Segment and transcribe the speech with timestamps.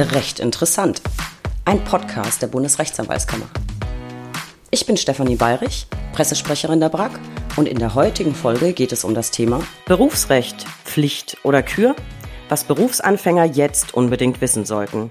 [0.00, 1.02] Recht interessant.
[1.64, 3.46] Ein Podcast der Bundesrechtsanwaltskammer.
[4.70, 7.18] Ich bin Stefanie Bayrich, Pressesprecherin der BRAG
[7.56, 11.96] und in der heutigen Folge geht es um das Thema Berufsrecht, Pflicht oder Kür,
[12.48, 15.10] was Berufsanfänger jetzt unbedingt wissen sollten.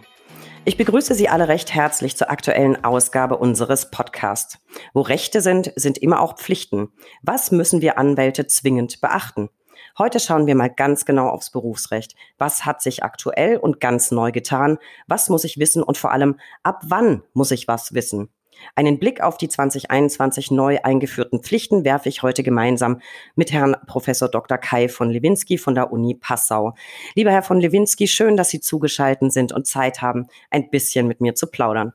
[0.63, 4.59] Ich begrüße Sie alle recht herzlich zur aktuellen Ausgabe unseres Podcasts.
[4.93, 6.93] Wo Rechte sind, sind immer auch Pflichten.
[7.21, 9.49] Was müssen wir Anwälte zwingend beachten?
[9.97, 12.15] Heute schauen wir mal ganz genau aufs Berufsrecht.
[12.37, 14.77] Was hat sich aktuell und ganz neu getan?
[15.07, 18.29] Was muss ich wissen und vor allem, ab wann muss ich was wissen?
[18.75, 23.01] Einen Blick auf die 2021 neu eingeführten Pflichten werfe ich heute gemeinsam
[23.35, 24.57] mit Herrn Professor Dr.
[24.57, 26.75] Kai von Lewinsky von der Uni Passau.
[27.15, 31.21] Lieber Herr von Lewinsky, schön, dass Sie zugeschaltet sind und Zeit haben, ein bisschen mit
[31.21, 31.93] mir zu plaudern.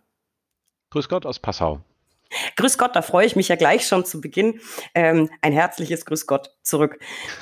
[0.90, 1.80] Grüß Gott aus Passau.
[2.56, 4.60] Grüß Gott, da freue ich mich ja gleich schon zu Beginn.
[4.94, 6.98] Ähm, ein herzliches Grüß Gott zurück.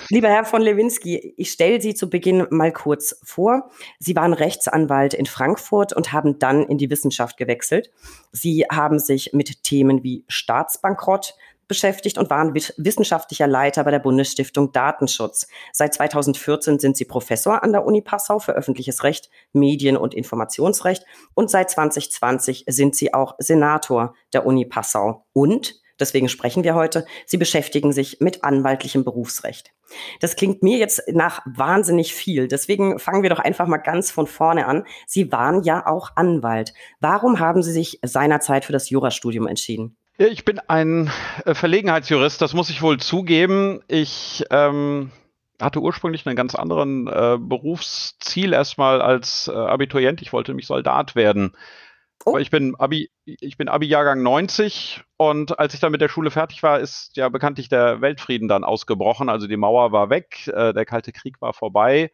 [0.09, 3.71] Lieber Herr von Lewinsky, ich stelle Sie zu Beginn mal kurz vor.
[3.99, 7.91] Sie waren Rechtsanwalt in Frankfurt und haben dann in die Wissenschaft gewechselt.
[8.33, 11.35] Sie haben sich mit Themen wie Staatsbankrott,
[11.71, 15.47] beschäftigt und waren wissenschaftlicher Leiter bei der Bundesstiftung Datenschutz.
[15.73, 21.05] Seit 2014 sind sie Professor an der Uni Passau für öffentliches Recht, Medien- und Informationsrecht
[21.35, 25.27] und seit 2020 sind sie auch Senator der Uni Passau.
[25.33, 29.71] Und deswegen sprechen wir heute, sie beschäftigen sich mit anwaltlichem Berufsrecht.
[30.19, 32.49] Das klingt mir jetzt nach wahnsinnig viel.
[32.49, 34.85] Deswegen fangen wir doch einfach mal ganz von vorne an.
[35.07, 36.75] Sie waren ja auch Anwalt.
[36.99, 39.97] Warum haben Sie sich seinerzeit für das Jurastudium entschieden?
[40.29, 41.11] Ich bin ein
[41.47, 43.81] äh, Verlegenheitsjurist, das muss ich wohl zugeben.
[43.89, 45.13] Ich ähm,
[45.59, 50.21] hatte ursprünglich einen ganz anderen äh, Berufsziel erstmal als äh, Abiturient.
[50.21, 51.57] Ich wollte nämlich Soldat werden.
[52.27, 52.33] Oh.
[52.33, 56.31] Aber ich bin Abi, ich bin Abi-Jahrgang 90 und als ich dann mit der Schule
[56.31, 59.31] fertig war, ist ja bekanntlich der Weltfrieden dann ausgebrochen.
[59.31, 62.13] Also die Mauer war weg, äh, der Kalte Krieg war vorbei,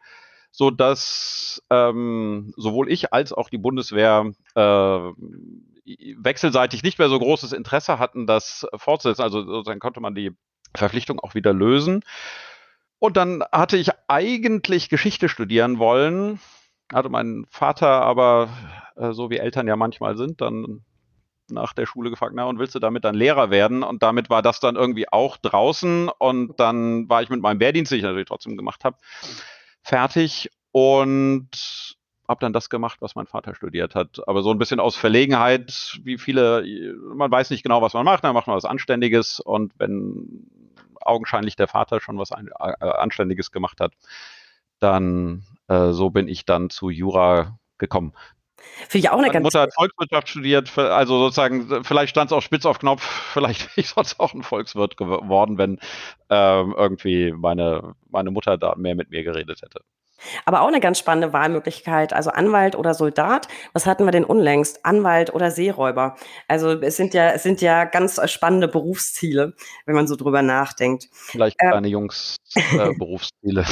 [0.51, 5.11] so dass ähm, sowohl ich als auch die Bundeswehr äh,
[6.17, 9.21] wechselseitig nicht mehr so großes Interesse hatten, das fortzusetzen.
[9.21, 10.31] Also sozusagen konnte man die
[10.75, 12.03] Verpflichtung auch wieder lösen.
[12.99, 16.39] Und dann hatte ich eigentlich Geschichte studieren wollen,
[16.91, 18.49] hatte mein Vater aber,
[18.95, 20.83] äh, so wie Eltern ja manchmal sind, dann
[21.49, 23.83] nach der Schule gefragt, na, und willst du damit dann Lehrer werden?
[23.83, 26.09] Und damit war das dann irgendwie auch draußen.
[26.09, 28.97] Und dann war ich mit meinem Wehrdienst, den ich natürlich trotzdem gemacht habe,
[29.81, 30.49] fertig.
[30.71, 31.96] Und
[32.27, 34.27] habe dann das gemacht, was mein Vater studiert hat.
[34.27, 36.63] Aber so ein bisschen aus Verlegenheit, wie viele,
[37.13, 40.47] man weiß nicht genau, was man macht, dann macht man was Anständiges und wenn
[40.99, 43.93] augenscheinlich der Vater schon was ein, äh, Anständiges gemacht hat,
[44.79, 48.13] dann äh, so bin ich dann zu Jura gekommen.
[48.89, 52.35] Finde ich auch eine Meine ganz Mutter hat Volkswirtschaft studiert, also sozusagen, vielleicht stand es
[52.35, 55.79] auch spitz auf Knopf, vielleicht wäre ich sonst auch ein Volkswirt geworden, wenn
[56.29, 59.81] ähm, irgendwie meine, meine Mutter da mehr mit mir geredet hätte.
[60.45, 63.47] Aber auch eine ganz spannende Wahlmöglichkeit, also Anwalt oder Soldat.
[63.73, 64.85] Was hatten wir denn unlängst?
[64.85, 66.15] Anwalt oder Seeräuber?
[66.47, 69.53] Also es sind ja, es sind ja ganz spannende Berufsziele,
[69.85, 71.09] wenn man so drüber nachdenkt.
[71.11, 73.65] Vielleicht ähm, kleine Jungs äh, Berufsziele.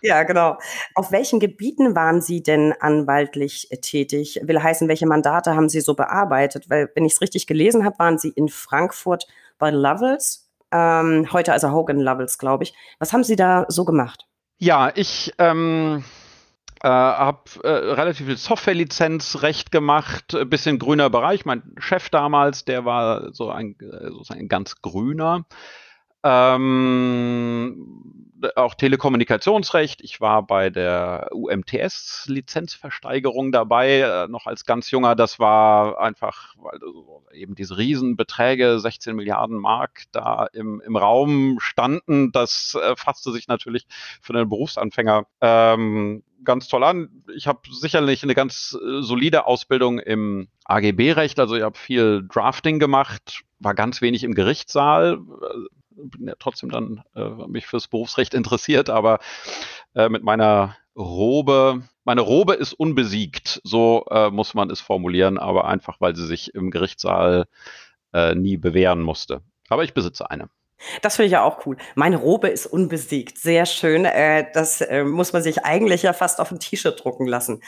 [0.00, 0.58] Ja, genau.
[0.94, 4.40] Auf welchen Gebieten waren Sie denn anwaltlich tätig?
[4.42, 6.70] Will heißen, welche Mandate haben Sie so bearbeitet?
[6.70, 9.26] Weil, wenn ich es richtig gelesen habe, waren Sie in Frankfurt
[9.58, 12.74] bei Lovells, ähm, heute also Hogan Lovells, glaube ich.
[12.98, 14.27] Was haben Sie da so gemacht?
[14.58, 16.02] Ja, ich ähm,
[16.82, 21.44] äh, habe äh, relativ viel Softwarelizenzrecht gemacht, ein bisschen grüner Bereich.
[21.44, 25.46] Mein Chef damals, der war so ein, äh, sozusagen ein ganz grüner.
[26.24, 28.08] Ähm,
[28.56, 30.02] auch Telekommunikationsrecht.
[30.02, 35.14] Ich war bei der UMTS-Lizenzversteigerung dabei, äh, noch als ganz junger.
[35.14, 36.80] Das war einfach, weil
[37.32, 42.32] eben diese Riesenbeträge, 16 Milliarden Mark, da im, im Raum standen.
[42.32, 43.86] Das äh, fasste sich natürlich
[44.20, 47.24] für einen Berufsanfänger ähm, ganz toll an.
[47.34, 52.78] Ich habe sicherlich eine ganz äh, solide Ausbildung im AGB-Recht, also ich habe viel Drafting
[52.78, 55.18] gemacht, war ganz wenig im Gerichtssaal,
[56.02, 59.18] bin ja trotzdem dann äh, mich fürs Berufsrecht interessiert, aber
[59.94, 65.66] äh, mit meiner Robe, meine Robe ist unbesiegt, so äh, muss man es formulieren, aber
[65.66, 67.46] einfach, weil sie sich im Gerichtssaal
[68.12, 69.42] äh, nie bewähren musste.
[69.68, 70.48] Aber ich besitze eine.
[71.02, 71.76] Das finde ich ja auch cool.
[71.96, 73.38] Meine Robe ist unbesiegt.
[73.38, 74.04] Sehr schön.
[74.04, 77.62] Äh, das äh, muss man sich eigentlich ja fast auf ein T-Shirt drucken lassen.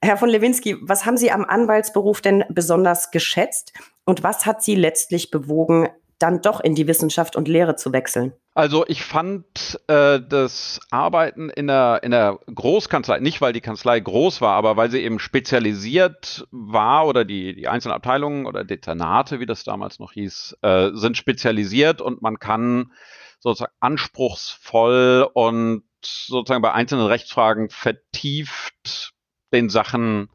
[0.00, 3.72] Herr von Lewinsky, was haben Sie am Anwaltsberuf denn besonders geschätzt?
[4.04, 8.32] Und was hat Sie letztlich bewogen, dann doch in die Wissenschaft und Lehre zu wechseln?
[8.54, 14.00] Also ich fand äh, das Arbeiten in der, in der Großkanzlei, nicht weil die Kanzlei
[14.00, 19.38] groß war, aber weil sie eben spezialisiert war oder die, die einzelnen Abteilungen oder Dezernate,
[19.38, 22.90] wie das damals noch hieß, äh, sind spezialisiert und man kann
[23.38, 29.14] sozusagen anspruchsvoll und sozusagen bei einzelnen Rechtsfragen vertieft
[29.52, 30.30] den Sachen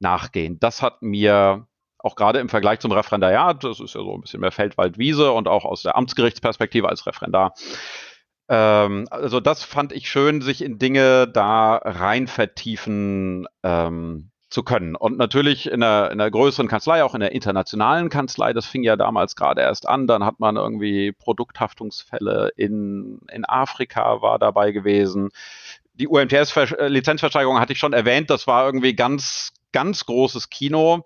[0.00, 0.58] nachgehen.
[0.58, 1.67] Das hat mir
[1.98, 5.48] auch gerade im Vergleich zum Referendariat, das ist ja so ein bisschen mehr Feldwald-Wiese und
[5.48, 7.54] auch aus der Amtsgerichtsperspektive als Referendar,
[8.48, 14.96] ähm, also das fand ich schön, sich in Dinge da rein vertiefen ähm, zu können.
[14.96, 18.82] Und natürlich in einer, in einer größeren Kanzlei, auch in der internationalen Kanzlei, das fing
[18.82, 24.72] ja damals gerade erst an, dann hat man irgendwie Produkthaftungsfälle in, in Afrika war dabei
[24.72, 25.28] gewesen.
[25.92, 31.04] Die UMTS-Lizenzversteigerung hatte ich schon erwähnt, das war irgendwie ganz, ganz großes Kino.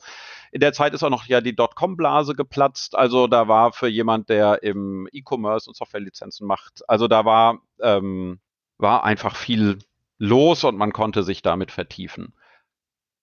[0.52, 2.94] In der Zeit ist auch noch ja die Dotcom-Blase geplatzt.
[2.94, 8.38] Also da war für jemand, der im E-Commerce und Softwarelizenzen macht, also da war, ähm,
[8.76, 9.78] war einfach viel
[10.18, 12.34] los und man konnte sich damit vertiefen.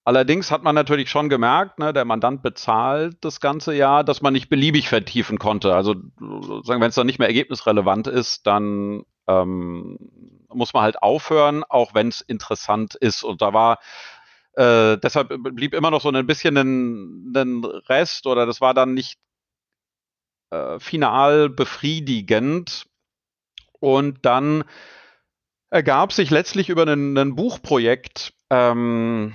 [0.06, 4.34] Allerdings hat man natürlich schon gemerkt, ne, der Mandant bezahlt das ganze Jahr, dass man
[4.34, 5.76] nicht beliebig vertiefen konnte.
[5.76, 10.00] Also wenn es dann nicht mehr ergebnisrelevant ist, dann ähm,
[10.52, 13.24] muss man halt aufhören, auch wenn es interessant ist.
[13.24, 13.78] Und da war
[14.60, 18.94] äh, deshalb blieb immer noch so ein bisschen ein, ein Rest oder das war dann
[18.94, 19.18] nicht
[20.50, 22.86] äh, final befriedigend.
[23.80, 24.66] Und dann
[25.70, 29.34] ergab sich letztlich über ein Buchprojekt, ähm,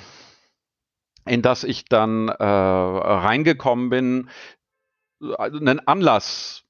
[1.25, 4.29] in das ich dann äh, reingekommen bin,
[5.38, 6.65] also einen Anlass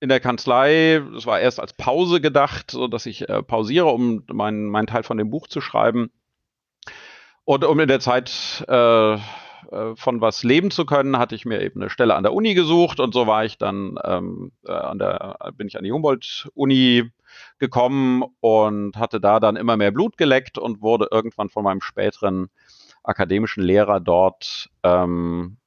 [0.00, 1.02] in der Kanzlei.
[1.12, 5.02] Das war erst als Pause gedacht, so dass ich äh, pausiere, um meinen mein Teil
[5.02, 6.10] von dem Buch zu schreiben.
[7.44, 9.18] Und um in der Zeit äh, äh,
[9.96, 13.00] von was leben zu können, hatte ich mir eben eine Stelle an der Uni gesucht
[13.00, 17.10] und so war ich dann ähm, äh, an der, bin ich an die Humboldt-Uni
[17.58, 22.48] gekommen und hatte da dann immer mehr Blut geleckt und wurde irgendwann von meinem späteren
[23.02, 25.58] akademischen Lehrer dort ähm,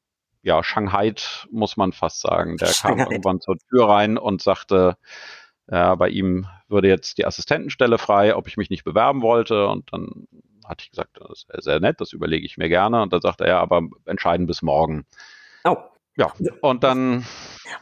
[0.47, 1.13] ja, Shanghai
[1.51, 2.55] muss man fast sagen.
[2.57, 3.03] Der Shanghai.
[3.03, 4.95] kam irgendwann zur Tür rein und sagte,
[5.69, 9.67] ja, bei ihm würde jetzt die Assistentenstelle frei, ob ich mich nicht bewerben wollte.
[9.67, 10.27] Und dann
[10.67, 13.01] hatte ich gesagt, das ist sehr nett, das überlege ich mir gerne.
[13.01, 15.05] Und dann sagte er, ja, aber entscheiden bis morgen.
[15.63, 15.77] Oh.
[16.17, 17.25] Ja, und dann.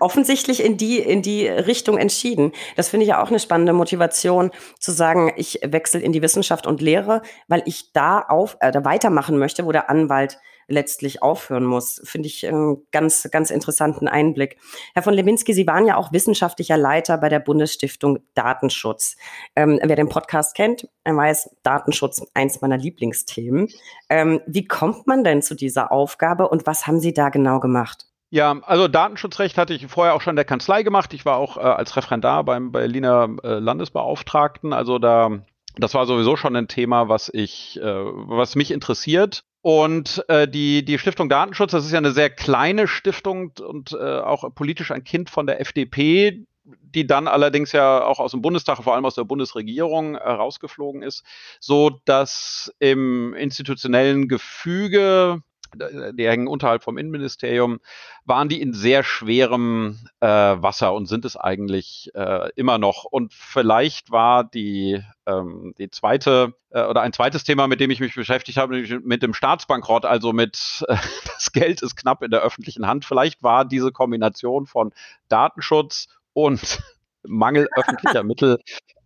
[0.01, 2.51] Offensichtlich in die, in die Richtung entschieden.
[2.75, 6.67] Das finde ich ja auch eine spannende Motivation, zu sagen, ich wechsle in die Wissenschaft
[6.67, 10.37] und Lehre, weil ich da auf, äh, da weitermachen möchte, wo der Anwalt
[10.67, 12.01] letztlich aufhören muss.
[12.03, 14.57] Finde ich einen ganz, ganz interessanten Einblick.
[14.93, 19.15] Herr von Lewinsky, Sie waren ja auch wissenschaftlicher Leiter bei der Bundesstiftung Datenschutz.
[19.55, 23.67] Ähm, wer den Podcast kennt, weiß, Datenschutz eins meiner Lieblingsthemen.
[24.09, 28.07] Ähm, wie kommt man denn zu dieser Aufgabe und was haben Sie da genau gemacht?
[28.31, 31.13] Ja, also Datenschutzrecht hatte ich vorher auch schon in der Kanzlei gemacht.
[31.13, 34.73] Ich war auch äh, als Referendar beim Berliner äh, Landesbeauftragten.
[34.73, 35.39] Also da,
[35.77, 39.43] das war sowieso schon ein Thema, was ich, äh, was mich interessiert.
[39.65, 44.19] Und äh, die, die Stiftung Datenschutz, das ist ja eine sehr kleine Stiftung und äh,
[44.19, 48.83] auch politisch ein Kind von der FDP, die dann allerdings ja auch aus dem Bundestag,
[48.83, 51.23] vor allem aus der Bundesregierung herausgeflogen ist,
[51.59, 55.41] so dass im institutionellen Gefüge
[55.75, 57.79] die hängen unterhalb vom Innenministerium,
[58.25, 63.05] waren die in sehr schwerem äh, Wasser und sind es eigentlich äh, immer noch.
[63.05, 67.99] Und vielleicht war die, ähm, die zweite äh, oder ein zweites Thema, mit dem ich
[67.99, 70.95] mich beschäftigt habe, mit dem Staatsbankrott, also mit äh,
[71.25, 73.05] das Geld ist knapp in der öffentlichen Hand.
[73.05, 74.91] Vielleicht war diese Kombination von
[75.29, 76.79] Datenschutz und
[77.23, 78.59] Mangel öffentlicher Mittel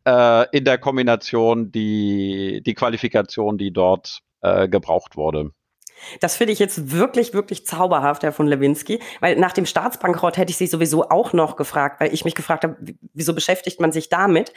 [0.05, 5.51] äh, in der Kombination die, die Qualifikation, die dort äh, gebraucht wurde.
[6.19, 10.51] Das finde ich jetzt wirklich, wirklich zauberhaft, Herr von Lewinsky, weil nach dem Staatsbankrott hätte
[10.51, 12.77] ich Sie sowieso auch noch gefragt, weil ich mich gefragt habe,
[13.13, 14.53] wieso beschäftigt man sich damit?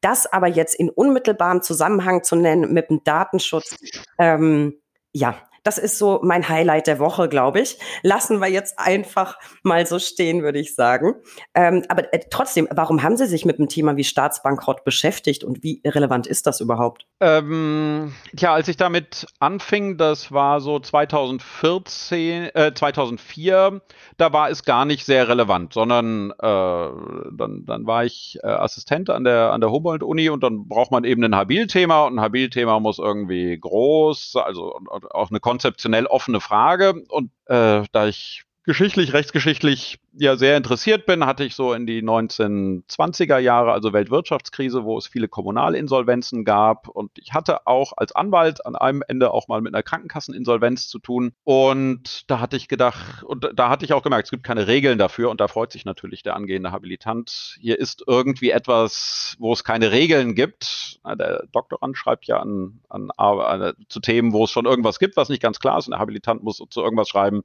[0.00, 3.76] Das aber jetzt in unmittelbarem Zusammenhang zu nennen mit dem Datenschutz,
[4.18, 4.80] ähm,
[5.12, 7.78] ja, das ist so mein Highlight der Woche, glaube ich.
[8.02, 11.14] Lassen wir jetzt einfach mal so stehen, würde ich sagen.
[11.54, 15.64] Ähm, aber äh, trotzdem, warum haben Sie sich mit einem Thema wie Staatsbankrott beschäftigt und
[15.64, 17.06] wie relevant ist das überhaupt?
[17.20, 23.80] Ähm, tja, als ich damit anfing, das war so 2014, äh, 2004,
[24.18, 29.10] da war es gar nicht sehr relevant, sondern äh, dann, dann war ich äh, Assistent
[29.10, 32.78] an der, an der Humboldt-Uni und dann braucht man eben ein Habil-Thema und ein Habil-Thema
[32.78, 34.78] muss irgendwie groß, also
[35.10, 37.02] auch eine konzeptionell offene Frage.
[37.08, 42.02] Und äh, da ich geschichtlich, rechtsgeschichtlich ja sehr interessiert bin, hatte ich so in die
[42.02, 46.88] 1920er Jahre, also Weltwirtschaftskrise, wo es viele Kommunalinsolvenzen gab.
[46.88, 50.98] Und ich hatte auch als Anwalt an einem Ende auch mal mit einer Krankenkasseninsolvenz zu
[50.98, 51.32] tun.
[51.44, 54.98] Und da hatte ich gedacht, und da hatte ich auch gemerkt, es gibt keine Regeln
[54.98, 55.30] dafür.
[55.30, 57.56] Und da freut sich natürlich der angehende Habilitant.
[57.60, 60.98] Hier ist irgendwie etwas, wo es keine Regeln gibt.
[61.06, 65.28] Der Doktorand schreibt ja an, an, an, zu Themen, wo es schon irgendwas gibt, was
[65.28, 65.86] nicht ganz klar ist.
[65.86, 67.42] Und der Habilitant muss zu irgendwas schreiben,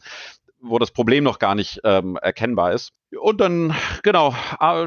[0.61, 2.93] wo das Problem noch gar nicht ähm, erkennbar ist.
[3.19, 4.33] Und dann, genau,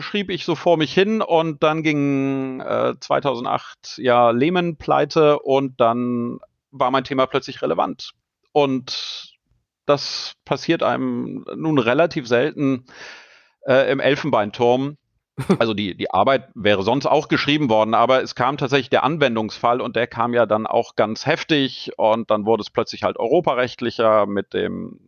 [0.00, 5.80] schrieb ich so vor mich hin und dann ging äh, 2008 ja Lehman pleite und
[5.80, 6.38] dann
[6.70, 8.12] war mein Thema plötzlich relevant.
[8.52, 9.34] Und
[9.86, 12.86] das passiert einem nun relativ selten
[13.66, 14.96] äh, im Elfenbeinturm.
[15.58, 19.80] Also die, die Arbeit wäre sonst auch geschrieben worden, aber es kam tatsächlich der Anwendungsfall
[19.80, 24.26] und der kam ja dann auch ganz heftig und dann wurde es plötzlich halt europarechtlicher
[24.26, 25.00] mit dem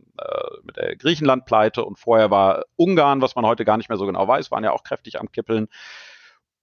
[0.62, 4.26] mit der Griechenland-Pleite und vorher war Ungarn, was man heute gar nicht mehr so genau
[4.26, 5.68] weiß, waren ja auch kräftig am Kippeln.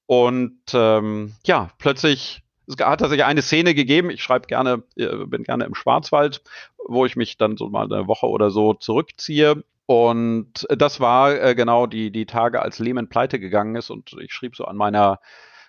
[0.06, 4.10] Und ähm, ja, plötzlich es hat tatsächlich eine Szene gegeben.
[4.10, 6.42] Ich schreibe gerne, äh, bin gerne im Schwarzwald,
[6.88, 9.64] wo ich mich dann so mal eine Woche oder so zurückziehe.
[9.86, 13.90] Und das war äh, genau die, die Tage, als Lehman pleite gegangen ist.
[13.90, 15.20] Und ich schrieb so an meiner,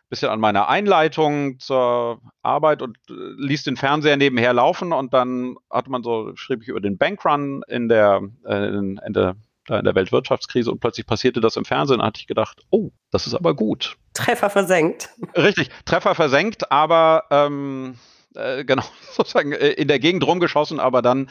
[0.08, 4.92] bisschen an meiner Einleitung zur Arbeit und äh, ließ den Fernseher nebenher laufen.
[4.92, 9.12] Und dann hat man so, schrieb ich über den Bankrun in der, äh, in, in
[9.12, 12.62] der da in der Weltwirtschaftskrise und plötzlich passierte das im Fernsehen, da hatte ich gedacht,
[12.70, 13.96] oh, das ist aber gut.
[14.12, 15.10] Treffer versenkt.
[15.36, 17.96] Richtig, Treffer versenkt, aber ähm,
[18.34, 21.30] äh, genau, sozusagen äh, in der Gegend rumgeschossen, aber dann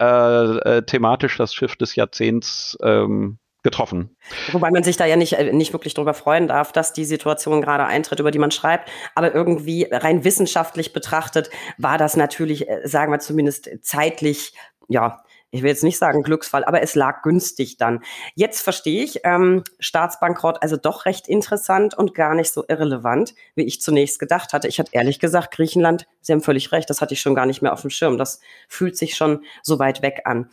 [0.00, 4.16] äh, äh, thematisch das Schiff des Jahrzehnts ähm, getroffen.
[4.52, 7.60] Wobei man sich da ja nicht, äh, nicht wirklich drüber freuen darf, dass die Situation
[7.60, 8.88] gerade eintritt, über die man schreibt.
[9.16, 14.54] Aber irgendwie rein wissenschaftlich betrachtet war das natürlich, sagen wir zumindest zeitlich,
[14.88, 18.02] ja, ich will jetzt nicht sagen Glücksfall, aber es lag günstig dann.
[18.34, 23.64] Jetzt verstehe ich, ähm, Staatsbankrott also doch recht interessant und gar nicht so irrelevant, wie
[23.64, 24.68] ich zunächst gedacht hatte.
[24.68, 27.62] Ich hatte ehrlich gesagt, Griechenland, Sie haben völlig recht, das hatte ich schon gar nicht
[27.62, 28.18] mehr auf dem Schirm.
[28.18, 30.50] Das fühlt sich schon so weit weg an.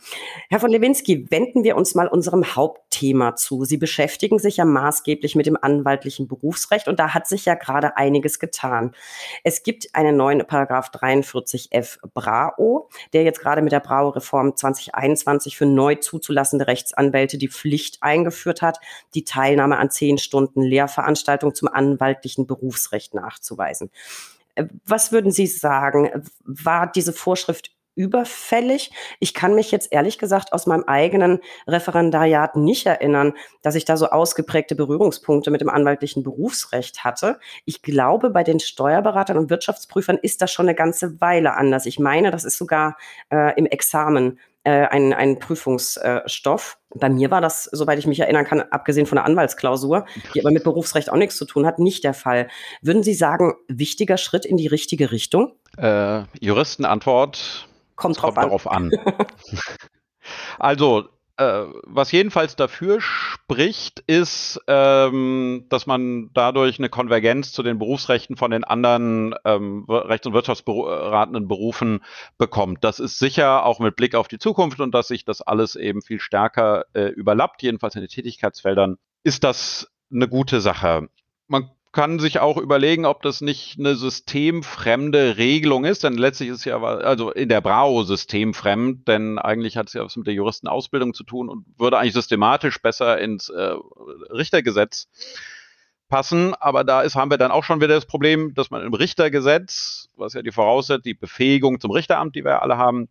[0.48, 3.64] Herr von Lewinsky, wenden wir uns mal unserem Hauptthema zu.
[3.64, 7.96] Sie beschäftigen sich ja maßgeblich mit dem anwaltlichen Berufsrecht und da hat sich ja gerade
[7.96, 8.92] einiges getan.
[9.42, 15.56] Es gibt einen neuen Paragraph 43f BRAO, der jetzt gerade mit der BRAO-Reform 20 2021
[15.56, 18.78] für neu zuzulassende Rechtsanwälte die Pflicht eingeführt hat,
[19.14, 23.90] die Teilnahme an zehn Stunden Lehrveranstaltung zum anwaltlichen Berufsrecht nachzuweisen.
[24.54, 26.10] Äh, was würden Sie sagen?
[26.44, 28.90] War diese Vorschrift überfällig.
[29.20, 33.96] Ich kann mich jetzt ehrlich gesagt aus meinem eigenen Referendariat nicht erinnern, dass ich da
[33.96, 37.38] so ausgeprägte Berührungspunkte mit dem anwaltlichen Berufsrecht hatte.
[37.64, 41.86] Ich glaube, bei den Steuerberatern und Wirtschaftsprüfern ist das schon eine ganze Weile anders.
[41.86, 42.96] Ich meine, das ist sogar
[43.30, 46.78] äh, im Examen äh, ein, ein Prüfungsstoff.
[46.94, 50.50] Bei mir war das, soweit ich mich erinnern kann, abgesehen von der Anwaltsklausur, die aber
[50.50, 52.48] mit Berufsrecht auch nichts zu tun hat, nicht der Fall.
[52.80, 55.52] Würden Sie sagen, wichtiger Schritt in die richtige Richtung?
[55.76, 58.44] Äh, Juristenantwort kommt, drauf kommt an.
[58.44, 58.90] darauf an.
[60.58, 67.78] also äh, was jedenfalls dafür spricht, ist, ähm, dass man dadurch eine Konvergenz zu den
[67.78, 72.04] Berufsrechten von den anderen ähm, rechts- und wirtschaftsberatenden Berufen
[72.38, 72.84] bekommt.
[72.84, 76.02] Das ist sicher auch mit Blick auf die Zukunft und dass sich das alles eben
[76.02, 81.08] viel stärker äh, überlappt, jedenfalls in den Tätigkeitsfeldern, ist das eine gute Sache.
[81.48, 86.64] Man kann sich auch überlegen, ob das nicht eine systemfremde Regelung ist, denn letztlich ist
[86.64, 91.14] ja, also in der Brau systemfremd, denn eigentlich hat es ja was mit der Juristenausbildung
[91.14, 93.74] zu tun und würde eigentlich systematisch besser ins äh,
[94.30, 95.06] Richtergesetz
[96.08, 96.54] passen.
[96.54, 100.08] Aber da ist, haben wir dann auch schon wieder das Problem, dass man im Richtergesetz,
[100.16, 103.08] was ja die voraussetzt, die Befähigung zum Richteramt, die wir alle haben,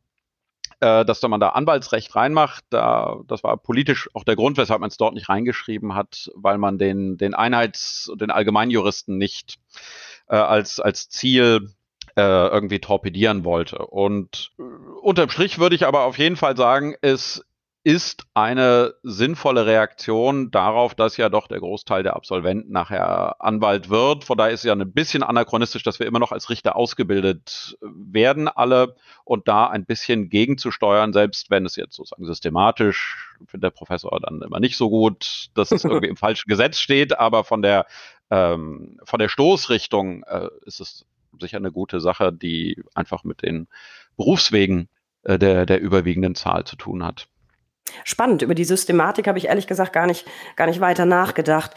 [0.83, 2.65] äh, dass da man da Anwaltsrecht reinmacht.
[2.69, 6.57] Da, das war politisch auch der Grund, weshalb man es dort nicht reingeschrieben hat, weil
[6.57, 9.59] man den, den Einheits- und den Allgemeinjuristen nicht
[10.27, 11.69] äh, als, als Ziel
[12.17, 13.77] äh, irgendwie torpedieren wollte.
[13.77, 14.63] Und äh,
[15.01, 17.45] unterm Strich würde ich aber auf jeden Fall sagen, es
[17.85, 24.23] ist eine sinnvolle Reaktion darauf, dass ja doch der Großteil der Absolventen nachher Anwalt wird.
[24.23, 27.77] Von daher ist es ja ein bisschen anachronistisch, dass wir immer noch als Richter ausgebildet
[27.81, 33.77] werden, alle, und da ein bisschen gegenzusteuern, selbst wenn es jetzt sozusagen systematisch, findet der
[33.77, 37.61] Professor dann immer nicht so gut, dass es irgendwie im falschen Gesetz steht, aber von
[37.61, 37.85] der,
[38.29, 41.05] ähm, von der Stoßrichtung äh, ist es
[41.37, 43.67] sicher eine gute Sache, die einfach mit den
[44.15, 44.87] Berufswegen
[45.23, 47.27] äh, der, der überwiegenden Zahl zu tun hat.
[48.03, 48.41] Spannend.
[48.41, 50.25] Über die Systematik habe ich ehrlich gesagt gar nicht,
[50.55, 51.75] gar nicht weiter nachgedacht.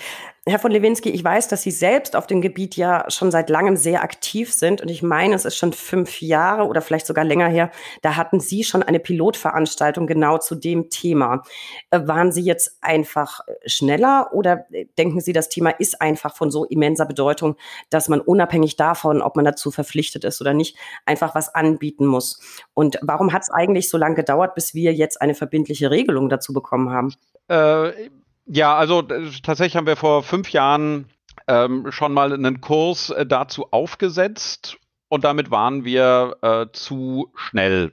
[0.49, 3.77] Herr von Lewinsky, ich weiß, dass Sie selbst auf dem Gebiet ja schon seit langem
[3.77, 4.81] sehr aktiv sind.
[4.81, 7.73] Und ich meine, es ist schon fünf Jahre oder vielleicht sogar länger her.
[8.01, 11.43] Da hatten Sie schon eine Pilotveranstaltung genau zu dem Thema.
[11.91, 16.65] Äh, waren Sie jetzt einfach schneller oder denken Sie, das Thema ist einfach von so
[16.65, 17.57] immenser Bedeutung,
[17.91, 20.77] dass man unabhängig davon, ob man dazu verpflichtet ist oder nicht,
[21.07, 22.41] einfach was anbieten muss?
[22.73, 26.53] Und warum hat es eigentlich so lange gedauert, bis wir jetzt eine verbindliche Regelung dazu
[26.53, 27.15] bekommen haben?
[27.49, 28.11] Äh
[28.47, 31.11] ja, also tatsächlich haben wir vor fünf Jahren
[31.49, 37.93] ähm, schon mal einen Kurs äh, dazu aufgesetzt und damit waren wir äh, zu schnell.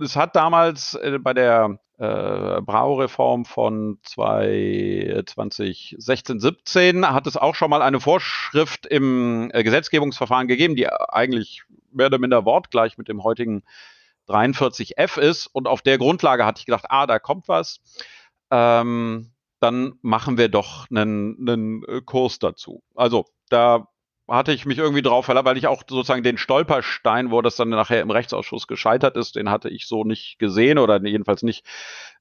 [0.00, 7.70] Es hat damals äh, bei der äh, Braureform von 2016, 17 hat es auch schon
[7.70, 13.22] mal eine Vorschrift im äh, Gesetzgebungsverfahren gegeben, die eigentlich mehr oder minder wortgleich mit dem
[13.22, 13.62] heutigen
[14.28, 17.80] 43f ist und auf der Grundlage hatte ich gedacht, ah, da kommt was.
[18.50, 22.82] Ähm, dann machen wir doch einen, einen äh, Kurs dazu.
[22.94, 23.88] Also da
[24.28, 27.68] hatte ich mich irgendwie drauf verlassen, weil ich auch sozusagen den Stolperstein, wo das dann
[27.68, 31.66] nachher im Rechtsausschuss gescheitert ist, den hatte ich so nicht gesehen oder jedenfalls nicht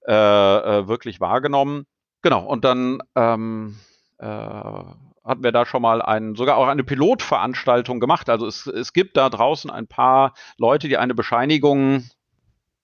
[0.08, 1.86] äh, äh, wirklich wahrgenommen.
[2.22, 3.78] Genau, und dann ähm,
[4.18, 8.30] äh, hatten wir da schon mal einen, sogar auch eine Pilotveranstaltung gemacht.
[8.30, 12.04] Also es, es gibt da draußen ein paar Leute, die eine Bescheinigung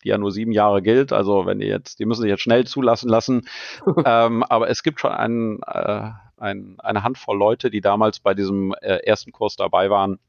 [0.03, 1.13] die ja nur sieben Jahre gilt.
[1.13, 3.47] Also wenn die jetzt, die müssen sich jetzt schnell zulassen lassen.
[4.05, 8.73] ähm, aber es gibt schon einen, äh, ein, eine Handvoll Leute, die damals bei diesem
[8.81, 10.19] äh, ersten Kurs dabei waren,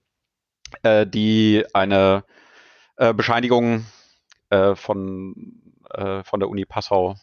[0.82, 2.24] äh, die eine
[2.96, 3.86] äh, Bescheinigung
[4.50, 7.16] äh, von, äh, von der Uni Passau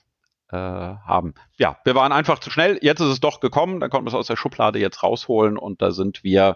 [0.50, 1.34] haben.
[1.58, 2.80] Ja, wir waren einfach zu schnell.
[2.82, 3.82] Jetzt ist es doch gekommen.
[3.82, 6.56] Dann konnten wir es aus der Schublade jetzt rausholen und da sind wir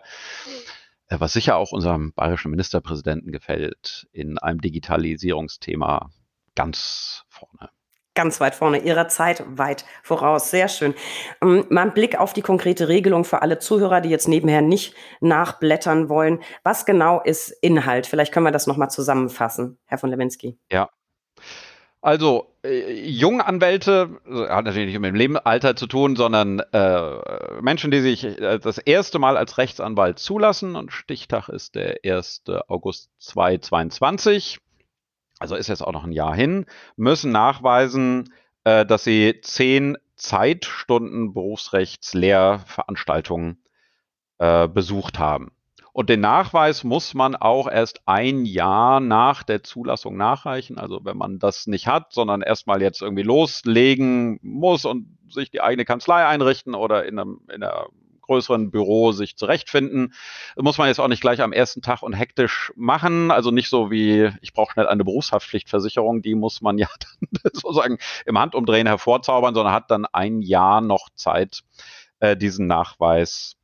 [1.19, 6.09] was sicher auch unserem bayerischen Ministerpräsidenten gefällt, in einem Digitalisierungsthema
[6.55, 7.69] ganz vorne
[8.13, 10.51] ganz weit vorne, ihrer Zeit weit voraus.
[10.51, 10.93] Sehr schön.
[11.41, 14.95] Ähm, mal ein Blick auf die konkrete Regelung für alle Zuhörer, die jetzt nebenher nicht
[15.21, 16.39] nachblättern wollen.
[16.63, 18.07] Was genau ist Inhalt?
[18.07, 20.57] Vielleicht können wir das nochmal zusammenfassen, Herr von Lewinsky.
[20.71, 20.89] Ja,
[22.01, 27.91] also, äh, junge Anwälte, hat natürlich nicht mit dem Lebensalter zu tun, sondern äh, Menschen,
[27.91, 32.45] die sich äh, das erste Mal als Rechtsanwalt zulassen, und Stichtag ist der 1.
[32.67, 34.57] August 2022,
[35.39, 36.65] also ist jetzt auch noch ein Jahr hin,
[36.95, 43.63] müssen nachweisen, äh, dass sie zehn Zeitstunden Berufsrechtslehrveranstaltungen
[44.39, 45.51] äh, besucht haben.
[45.93, 50.77] Und den Nachweis muss man auch erst ein Jahr nach der Zulassung nachreichen.
[50.77, 55.61] Also wenn man das nicht hat, sondern erstmal jetzt irgendwie loslegen muss und sich die
[55.61, 57.87] eigene Kanzlei einrichten oder in einem, in einer
[58.21, 60.13] größeren Büro sich zurechtfinden.
[60.55, 63.29] muss man jetzt auch nicht gleich am ersten Tag und hektisch machen.
[63.29, 66.87] Also nicht so wie, ich brauche schnell eine Berufshaftpflichtversicherung, die muss man ja
[67.19, 71.63] dann sozusagen im Handumdrehen hervorzaubern, sondern hat dann ein Jahr noch Zeit,
[72.19, 73.57] äh, diesen Nachweis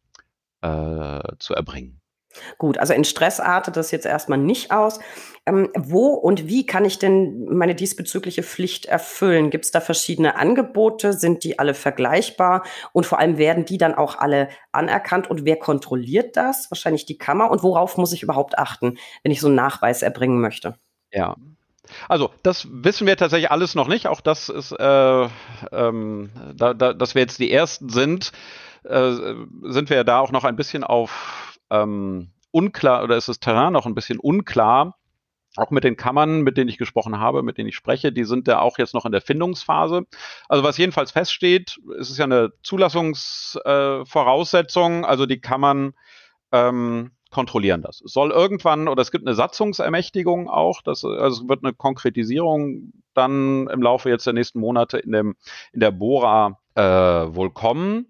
[0.62, 2.02] äh, zu erbringen.
[2.58, 5.00] Gut, also in Stress artet das jetzt erstmal nicht aus.
[5.46, 9.50] Ähm, wo und wie kann ich denn meine diesbezügliche Pflicht erfüllen?
[9.50, 11.14] Gibt es da verschiedene Angebote?
[11.14, 12.64] Sind die alle vergleichbar?
[12.92, 15.30] Und vor allem werden die dann auch alle anerkannt?
[15.30, 16.70] Und wer kontrolliert das?
[16.70, 17.50] Wahrscheinlich die Kammer.
[17.50, 20.76] Und worauf muss ich überhaupt achten, wenn ich so einen Nachweis erbringen möchte?
[21.14, 21.36] Ja,
[22.08, 24.08] also das wissen wir tatsächlich alles noch nicht.
[24.08, 25.28] Auch das ist, äh,
[25.72, 28.32] ähm, da, da, dass wir jetzt die Ersten sind,
[28.84, 29.12] äh,
[29.64, 33.86] sind wir da auch noch ein bisschen auf ähm, unklar oder ist das Terrain noch
[33.86, 34.98] ein bisschen unklar.
[35.56, 38.48] Auch mit den Kammern, mit denen ich gesprochen habe, mit denen ich spreche, die sind
[38.48, 40.04] ja auch jetzt noch in der Findungsphase.
[40.48, 45.94] Also was jedenfalls feststeht, es ist ja eine Zulassungsvoraussetzung, äh, also die Kammern
[46.52, 48.02] ähm, kontrollieren das.
[48.02, 52.94] Es soll irgendwann, oder es gibt eine Satzungsermächtigung auch, das, also es wird eine Konkretisierung
[53.16, 55.36] dann im Laufe jetzt der nächsten Monate in, dem,
[55.74, 58.08] in der Bora äh, wohl kommen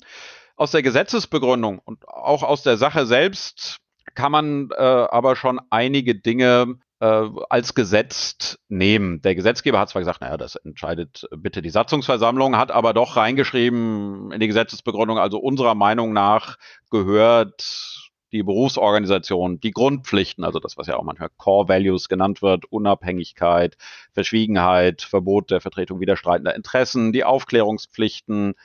[0.57, 3.77] aus der Gesetzesbegründung und auch aus der Sache selbst
[4.15, 9.21] kann man äh, aber schon einige Dinge äh, als gesetzt nehmen.
[9.21, 14.31] Der Gesetzgeber hat zwar gesagt, naja, das entscheidet bitte die Satzungsversammlung, hat aber doch reingeschrieben
[14.31, 16.57] in die Gesetzesbegründung, also unserer Meinung nach
[16.89, 22.65] gehört die Berufsorganisation, die Grundpflichten, also das, was ja auch manchmal Core Values genannt wird,
[22.65, 23.77] Unabhängigkeit,
[24.13, 28.55] Verschwiegenheit, Verbot der Vertretung widerstreitender Interessen, die Aufklärungspflichten,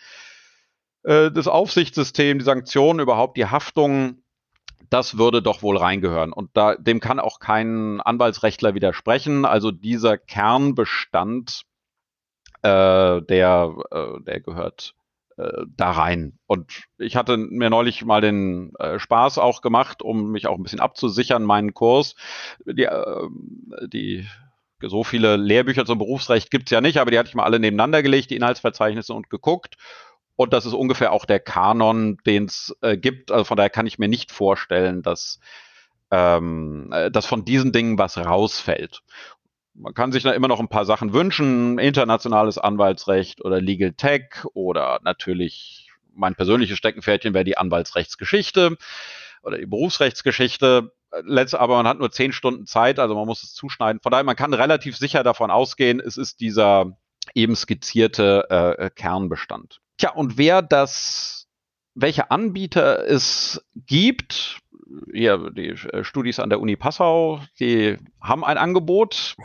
[1.03, 4.23] äh, das Aufsichtssystem, die Sanktionen, überhaupt die Haftung,
[4.91, 6.33] das würde doch wohl reingehören.
[6.33, 9.45] Und da, dem kann auch kein Anwaltsrechtler widersprechen.
[9.45, 11.63] Also dieser Kernbestand,
[12.63, 14.95] äh, der, äh, der gehört
[15.39, 16.39] äh, da rein.
[16.47, 20.63] Und ich hatte mir neulich mal den äh, Spaß auch gemacht, um mich auch ein
[20.63, 22.15] bisschen abzusichern, meinen Kurs.
[22.67, 23.29] Die, äh,
[23.87, 24.27] die
[24.83, 28.03] so viele Lehrbücher zum Berufsrecht gibt's ja nicht, aber die hatte ich mal alle nebeneinander
[28.03, 29.77] gelegt, die Inhaltsverzeichnisse und geguckt.
[30.37, 33.31] Und das ist ungefähr auch der Kanon, den es äh, gibt.
[33.31, 35.41] Also von daher kann ich mir nicht vorstellen, dass,
[36.11, 39.03] ähm, äh, dass von diesen Dingen was rausfällt.
[39.75, 44.45] Man kann sich da immer noch ein paar Sachen wünschen, internationales Anwaltsrecht oder Legal Tech
[44.53, 48.77] oder natürlich mein persönliches Steckenpferdchen wäre die Anwaltsrechtsgeschichte
[49.43, 50.93] oder die Berufsrechtsgeschichte.
[51.25, 54.01] Letzt, aber man hat nur zehn Stunden Zeit, also man muss es zuschneiden.
[54.01, 56.97] Von daher, man kann relativ sicher davon ausgehen, es ist dieser
[57.35, 59.81] eben skizzierte äh, Kernbestand.
[59.99, 61.47] Tja, und wer das,
[61.95, 64.59] welche Anbieter es gibt,
[65.13, 69.37] hier die äh, Studis an der Uni Passau, die haben ein Angebot.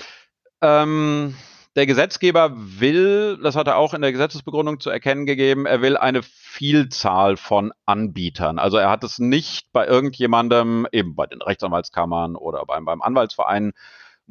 [0.60, 1.34] ähm,
[1.74, 5.96] der Gesetzgeber will, das hat er auch in der Gesetzesbegründung zu erkennen gegeben, er will
[5.96, 8.58] eine Vielzahl von Anbietern.
[8.58, 13.72] Also er hat es nicht bei irgendjemandem, eben bei den Rechtsanwaltskammern oder beim, beim Anwaltsverein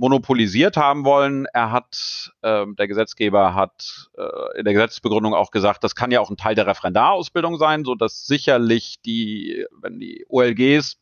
[0.02, 1.46] monopolisiert haben wollen.
[1.54, 6.20] Er hat, äh, der Gesetzgeber hat äh, in der Gesetzesbegründung auch gesagt, das kann ja
[6.20, 10.98] auch ein Teil der Referendarausbildung sein, so dass sicherlich die, wenn die OLGs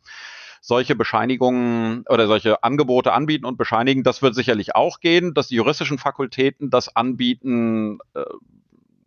[0.60, 5.34] solche Bescheinigungen oder solche Angebote anbieten und bescheinigen, das wird sicherlich auch gehen.
[5.34, 8.26] Dass die juristischen Fakultäten das anbieten, äh,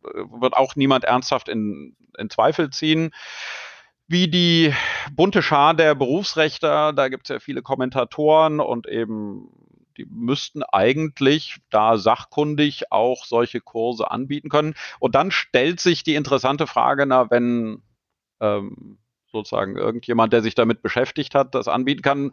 [0.03, 3.11] wird auch niemand ernsthaft in, in Zweifel ziehen
[4.09, 4.75] wie die
[5.13, 9.49] bunte Schar der Berufsrechter, da gibt es ja viele Kommentatoren und eben
[9.97, 14.75] die müssten eigentlich da sachkundig auch solche Kurse anbieten können.
[14.99, 17.83] Und dann stellt sich die interessante Frage, na, wenn
[18.41, 18.99] ähm,
[19.31, 22.33] sozusagen irgendjemand, der sich damit beschäftigt hat, das anbieten kann,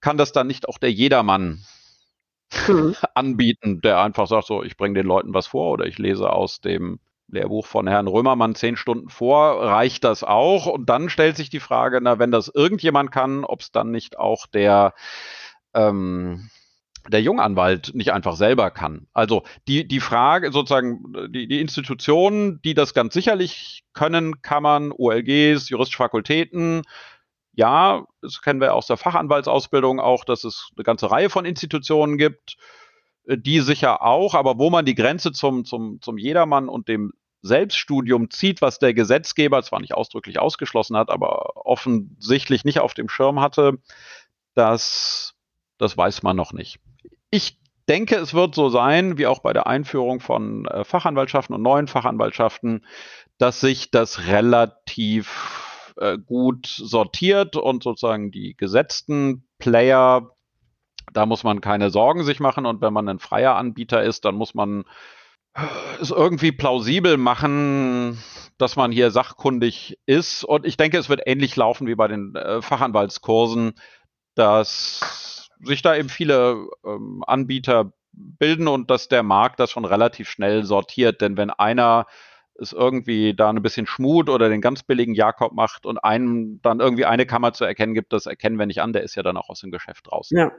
[0.00, 1.64] kann das dann nicht auch der Jedermann
[2.68, 2.94] mhm.
[3.14, 6.60] anbieten, der einfach sagt, so, ich bringe den Leuten was vor oder ich lese aus
[6.60, 10.66] dem Lehrbuch von Herrn Römermann zehn Stunden vor, reicht das auch?
[10.66, 14.18] Und dann stellt sich die Frage, na, wenn das irgendjemand kann, ob es dann nicht
[14.18, 14.94] auch der
[15.74, 16.48] ähm,
[17.08, 19.06] der Junganwalt nicht einfach selber kann.
[19.12, 25.68] Also die, die Frage, sozusagen, die, die Institutionen, die das ganz sicherlich können, Kammern, OLGs,
[25.68, 26.82] juristische Fakultäten,
[27.58, 32.16] ja, das kennen wir aus der Fachanwaltsausbildung auch, dass es eine ganze Reihe von Institutionen
[32.16, 32.56] gibt,
[33.26, 37.12] äh, die sicher auch, aber wo man die Grenze zum, zum, zum Jedermann und dem
[37.42, 43.08] Selbststudium zieht, was der Gesetzgeber zwar nicht ausdrücklich ausgeschlossen hat, aber offensichtlich nicht auf dem
[43.08, 43.78] Schirm hatte,
[44.54, 45.34] das,
[45.78, 46.78] das weiß man noch nicht.
[47.30, 51.62] Ich denke, es wird so sein, wie auch bei der Einführung von äh, Fachanwaltschaften und
[51.62, 52.84] neuen Fachanwaltschaften,
[53.38, 60.30] dass sich das relativ äh, gut sortiert und sozusagen die gesetzten Player,
[61.12, 64.34] da muss man keine Sorgen sich machen und wenn man ein freier Anbieter ist, dann
[64.34, 64.84] muss man
[65.54, 65.62] äh,
[66.00, 68.22] es irgendwie plausibel machen,
[68.58, 70.44] dass man hier sachkundig ist.
[70.44, 73.74] Und ich denke, es wird ähnlich laufen wie bei den äh, Fachanwaltskursen,
[74.34, 80.28] dass sich da eben viele ähm, Anbieter bilden und dass der Markt das schon relativ
[80.28, 81.20] schnell sortiert.
[81.20, 82.06] Denn wenn einer
[82.60, 86.80] es irgendwie da ein bisschen schmut oder den ganz billigen Jakob macht und einem dann
[86.80, 89.36] irgendwie eine Kammer zu erkennen gibt, das erkennen wir nicht an, der ist ja dann
[89.36, 90.28] auch aus dem Geschäft raus.
[90.30, 90.50] Ja,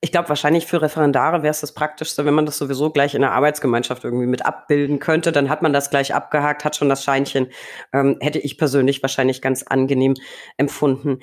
[0.00, 3.20] ich glaube wahrscheinlich für Referendare wäre es das Praktischste, wenn man das sowieso gleich in
[3.20, 7.04] der Arbeitsgemeinschaft irgendwie mit abbilden könnte, dann hat man das gleich abgehakt, hat schon das
[7.04, 7.48] Scheinchen,
[7.92, 10.14] ähm, hätte ich persönlich wahrscheinlich ganz angenehm
[10.56, 11.20] empfunden.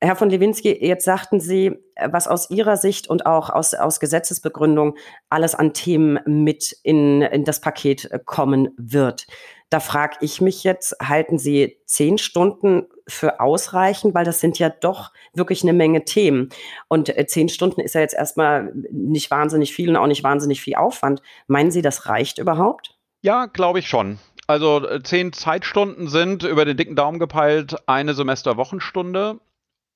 [0.00, 1.72] Herr von Lewinsky, jetzt sagten Sie,
[2.10, 4.96] was aus Ihrer Sicht und auch aus, aus Gesetzesbegründung
[5.30, 9.26] alles an Themen mit in, in das Paket äh, kommen wird.
[9.70, 14.68] Da frage ich mich jetzt, halten Sie zehn Stunden für ausreichend, weil das sind ja
[14.68, 16.50] doch wirklich eine Menge Themen.
[16.88, 20.60] Und äh, zehn Stunden ist ja jetzt erstmal nicht wahnsinnig viel und auch nicht wahnsinnig
[20.60, 21.22] viel Aufwand.
[21.46, 22.96] Meinen Sie, das reicht überhaupt?
[23.22, 24.18] Ja, glaube ich schon.
[24.46, 29.40] Also äh, zehn Zeitstunden sind über den dicken Daumen gepeilt eine Semesterwochenstunde.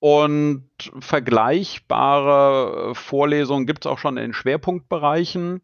[0.01, 0.65] Und
[0.99, 5.61] vergleichbare äh, Vorlesungen gibt es auch schon in Schwerpunktbereichen,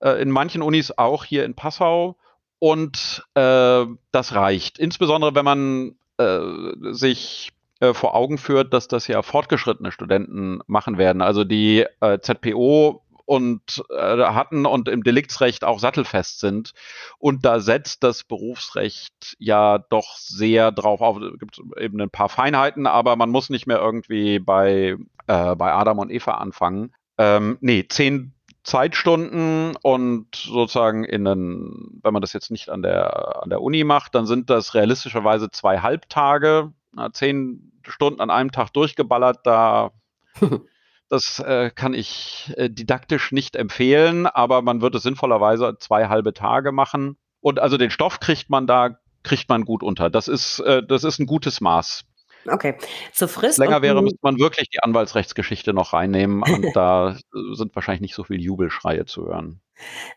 [0.00, 2.16] äh, in manchen Unis auch hier in Passau.
[2.58, 4.78] Und äh, das reicht.
[4.78, 10.98] Insbesondere wenn man äh, sich äh, vor Augen führt, dass das ja fortgeschrittene Studenten machen
[10.98, 11.22] werden.
[11.22, 16.72] Also die äh, ZPO und äh, hatten und im Deliktsrecht auch sattelfest sind.
[17.20, 21.18] Und da setzt das Berufsrecht ja doch sehr drauf auf.
[21.18, 24.96] Es gibt eben ein paar Feinheiten, aber man muss nicht mehr irgendwie bei,
[25.28, 26.92] äh, bei Adam und Eva anfangen.
[27.18, 28.32] Ähm, nee, zehn
[28.64, 33.84] Zeitstunden und sozusagen in einen, wenn man das jetzt nicht an der, an der Uni
[33.84, 39.92] macht, dann sind das realistischerweise zwei Halbtage, na, zehn Stunden an einem Tag durchgeballert, da
[41.10, 46.32] Das äh, kann ich äh, didaktisch nicht empfehlen, aber man wird es sinnvollerweise zwei halbe
[46.32, 47.16] Tage machen.
[47.40, 50.08] Und also den Stoff kriegt man da, kriegt man gut unter.
[50.08, 52.04] Das ist, äh, das ist ein gutes Maß.
[52.46, 52.76] Okay.
[53.12, 53.58] Zur Frist.
[53.58, 57.16] Länger wäre, müsste man wirklich die Anwaltsrechtsgeschichte noch reinnehmen und da
[57.54, 59.60] sind wahrscheinlich nicht so viel Jubelschreie zu hören.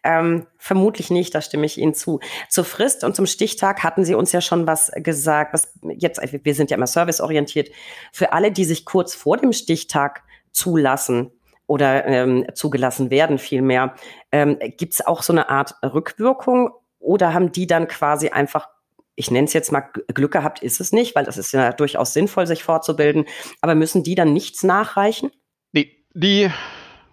[0.03, 2.19] Ähm, vermutlich nicht, da stimme ich Ihnen zu.
[2.49, 6.53] Zur Frist und zum Stichtag hatten Sie uns ja schon was gesagt, was jetzt, wir
[6.53, 7.69] sind ja immer serviceorientiert.
[8.11, 11.31] Für alle, die sich kurz vor dem Stichtag zulassen
[11.67, 13.95] oder ähm, zugelassen werden vielmehr.
[14.31, 18.69] Ähm, Gibt es auch so eine Art Rückwirkung oder haben die dann quasi einfach,
[19.15, 19.81] ich nenne es jetzt mal
[20.13, 23.25] Glück gehabt, ist es nicht, weil das ist ja durchaus sinnvoll, sich fortzubilden,
[23.61, 25.31] aber müssen die dann nichts nachreichen?
[25.71, 26.49] Nee, die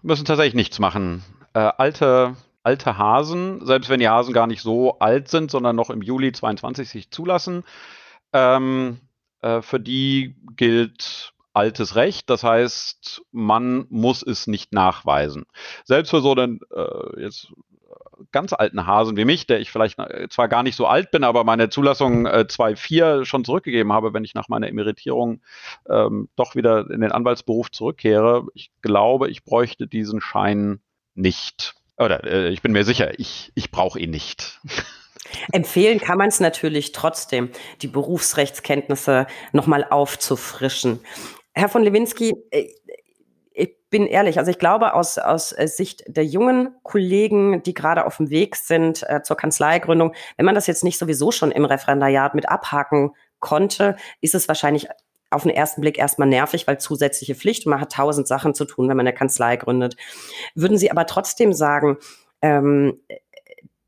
[0.03, 1.24] müssen tatsächlich nichts machen.
[1.55, 5.90] Äh, alte alte Hasen, selbst wenn die Hasen gar nicht so alt sind, sondern noch
[5.90, 7.64] im Juli 22 sich zulassen,
[8.33, 9.00] ähm,
[9.40, 12.30] äh, für die gilt altes Recht.
[12.30, 15.46] Das heißt, man muss es nicht nachweisen.
[15.84, 17.52] Selbst für so einen, äh, jetzt
[18.32, 21.24] ganz alten Hasen wie mich, der ich vielleicht äh, zwar gar nicht so alt bin,
[21.24, 25.40] aber meine Zulassung äh, 2.4 schon zurückgegeben habe, wenn ich nach meiner Emeritierung
[25.88, 28.46] ähm, doch wieder in den Anwaltsberuf zurückkehre.
[28.54, 30.80] Ich glaube, ich bräuchte diesen Schein
[31.14, 31.74] nicht.
[31.96, 34.60] Oder äh, ich bin mir sicher, ich, ich brauche ihn nicht.
[35.52, 37.50] Empfehlen kann man es natürlich trotzdem,
[37.82, 41.00] die Berufsrechtskenntnisse nochmal aufzufrischen.
[41.61, 42.68] Herr von Lewinsky, äh,
[43.53, 48.07] ich bin ehrlich, also ich glaube aus, aus äh, Sicht der jungen Kollegen, die gerade
[48.07, 51.66] auf dem Weg sind äh, zur Kanzleigründung, wenn man das jetzt nicht sowieso schon im
[51.66, 54.88] Referendariat mit abhaken konnte, ist es wahrscheinlich
[55.29, 58.88] auf den ersten Blick erstmal nervig, weil zusätzliche Pflicht, man hat tausend Sachen zu tun,
[58.88, 59.96] wenn man eine Kanzlei gründet.
[60.55, 61.99] Würden Sie aber trotzdem sagen,
[62.40, 63.01] ähm,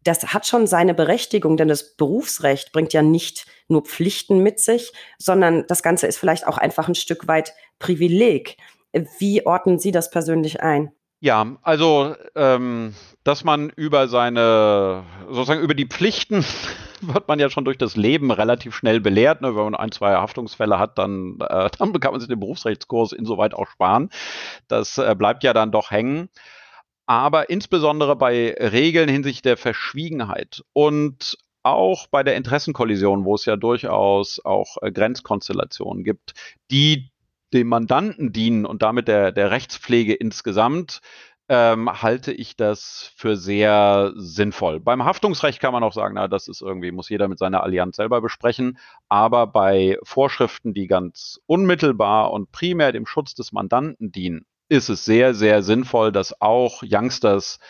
[0.04, 4.92] das hat schon seine Berechtigung, denn das Berufsrecht bringt ja nicht nur Pflichten mit sich,
[5.18, 8.56] sondern das Ganze ist vielleicht auch einfach ein Stück weit Privileg.
[9.18, 10.92] Wie ordnen Sie das persönlich ein?
[11.20, 16.44] Ja, also ähm, dass man über seine, sozusagen über die Pflichten
[17.00, 19.40] wird man ja schon durch das Leben relativ schnell belehrt.
[19.40, 19.54] Ne?
[19.54, 23.54] Wenn man ein, zwei Haftungsfälle hat, dann, äh, dann kann man sich den Berufsrechtskurs insoweit
[23.54, 24.10] auch sparen.
[24.66, 26.28] Das äh, bleibt ja dann doch hängen
[27.06, 33.56] aber insbesondere bei Regeln hinsichtlich der Verschwiegenheit und auch bei der Interessenkollision, wo es ja
[33.56, 36.34] durchaus auch äh, Grenzkonstellationen gibt,
[36.70, 37.10] die
[37.52, 41.00] dem Mandanten dienen und damit der, der Rechtspflege insgesamt,
[41.48, 44.80] ähm, halte ich das für sehr sinnvoll.
[44.80, 47.96] Beim Haftungsrecht kann man auch sagen, na, das ist irgendwie, muss jeder mit seiner Allianz
[47.96, 48.78] selber besprechen.
[49.08, 55.04] Aber bei Vorschriften, die ganz unmittelbar und primär dem Schutz des Mandanten dienen, ist es
[55.04, 57.60] sehr, sehr sinnvoll, dass auch Youngsters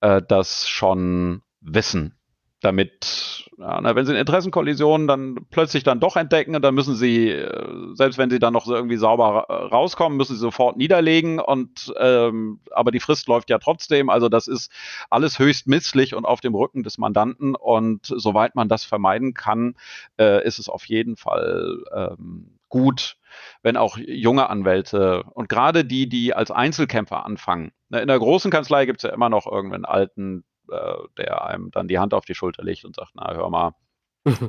[0.00, 2.16] äh, das schon wissen.
[2.60, 7.28] Damit, ja, na, wenn sie eine Interessenkollision dann plötzlich dann doch entdecken, dann müssen sie,
[7.28, 12.60] äh, selbst wenn sie dann noch irgendwie sauber rauskommen, müssen sie sofort niederlegen und ähm,
[12.70, 14.08] aber die Frist läuft ja trotzdem.
[14.08, 14.72] Also das ist
[15.10, 17.54] alles höchst misslich und auf dem Rücken des Mandanten.
[17.54, 19.74] Und soweit man das vermeiden kann,
[20.18, 23.16] äh, ist es auf jeden Fall ähm, gut,
[23.62, 27.70] wenn auch junge Anwälte und gerade die, die als Einzelkämpfer anfangen.
[27.88, 31.70] Ne, in der großen Kanzlei gibt es ja immer noch irgendeinen Alten, äh, der einem
[31.70, 33.76] dann die Hand auf die Schulter legt und sagt, na hör mal,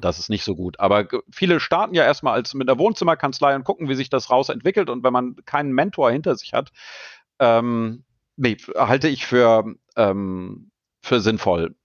[0.01, 0.79] das ist nicht so gut.
[0.79, 4.89] Aber viele starten ja erstmal als mit der Wohnzimmerkanzlei und gucken, wie sich das rausentwickelt.
[4.89, 6.71] Und wenn man keinen Mentor hinter sich hat,
[7.37, 8.05] ähm,
[8.37, 10.71] nee, halte ich für, ähm,
[11.03, 11.75] für sinnvoll.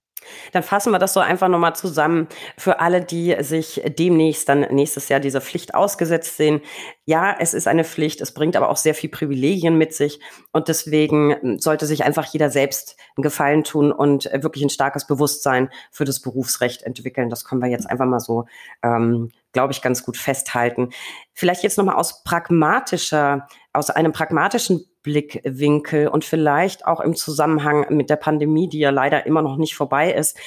[0.51, 5.09] Dann fassen wir das so einfach nochmal zusammen für alle, die sich demnächst dann nächstes
[5.09, 6.61] Jahr dieser Pflicht ausgesetzt sehen.
[7.05, 10.19] Ja, es ist eine Pflicht, es bringt aber auch sehr viel Privilegien mit sich
[10.51, 15.69] und deswegen sollte sich einfach jeder selbst einen Gefallen tun und wirklich ein starkes Bewusstsein
[15.91, 17.29] für das Berufsrecht entwickeln.
[17.29, 18.45] Das können wir jetzt einfach mal so
[18.83, 20.89] ähm, glaube ich, ganz gut festhalten.
[21.33, 28.09] Vielleicht jetzt nochmal aus pragmatischer, aus einem pragmatischen Blickwinkel und vielleicht auch im Zusammenhang mit
[28.09, 30.37] der Pandemie, die ja leider immer noch nicht vorbei ist.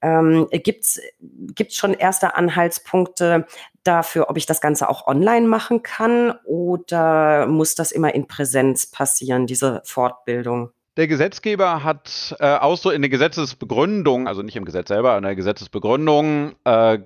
[0.00, 3.46] Ähm, gibt's gibt's schon erste Anhaltspunkte
[3.84, 8.90] dafür, ob ich das Ganze auch online machen kann oder muss das immer in Präsenz
[8.90, 10.70] passieren, diese Fortbildung?
[10.96, 15.36] Der Gesetzgeber hat äh, Ausdruck in der Gesetzesbegründung, also nicht im Gesetz selber, in der
[15.36, 16.98] Gesetzesbegründung äh,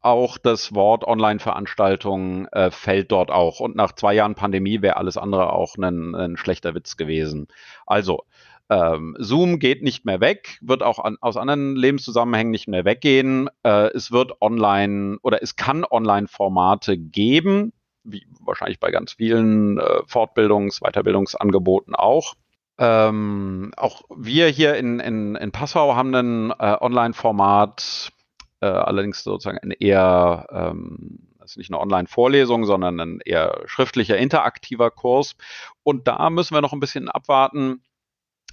[0.00, 3.60] auch das Wort Online-Veranstaltung äh, fällt dort auch.
[3.60, 7.48] Und nach zwei Jahren Pandemie wäre alles andere auch ein, ein schlechter Witz gewesen.
[7.86, 8.24] Also,
[8.70, 13.50] ähm, Zoom geht nicht mehr weg, wird auch an, aus anderen Lebenszusammenhängen nicht mehr weggehen.
[13.64, 17.72] Äh, es wird online oder es kann Online-Formate geben,
[18.04, 22.34] wie wahrscheinlich bei ganz vielen äh, Fortbildungs-, Weiterbildungsangeboten auch.
[22.78, 28.12] Ähm, auch wir hier in, in, in Passau haben ein äh, Online-Format
[28.60, 34.90] äh, allerdings sozusagen ein eher, ähm, also nicht eine Online-Vorlesung, sondern ein eher schriftlicher, interaktiver
[34.90, 35.36] Kurs.
[35.82, 37.82] Und da müssen wir noch ein bisschen abwarten,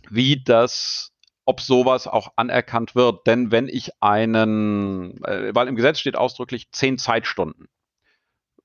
[0.10, 1.14] wie das
[1.48, 3.26] ob sowas auch anerkannt wird.
[3.26, 7.70] Denn wenn ich einen, äh, weil im Gesetz steht ausdrücklich zehn Zeitstunden.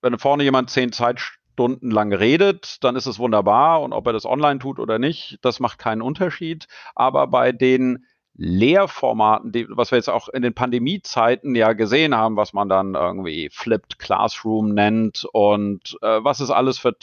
[0.01, 3.83] Wenn vorne jemand zehn Zeitstunden lang redet, dann ist es wunderbar.
[3.83, 6.67] Und ob er das online tut oder nicht, das macht keinen Unterschied.
[6.97, 12.37] Aber bei den Lehrformaten, die, was wir jetzt auch in den Pandemiezeiten ja gesehen haben,
[12.37, 16.97] was man dann irgendwie Flipped Classroom nennt und äh, was es alles für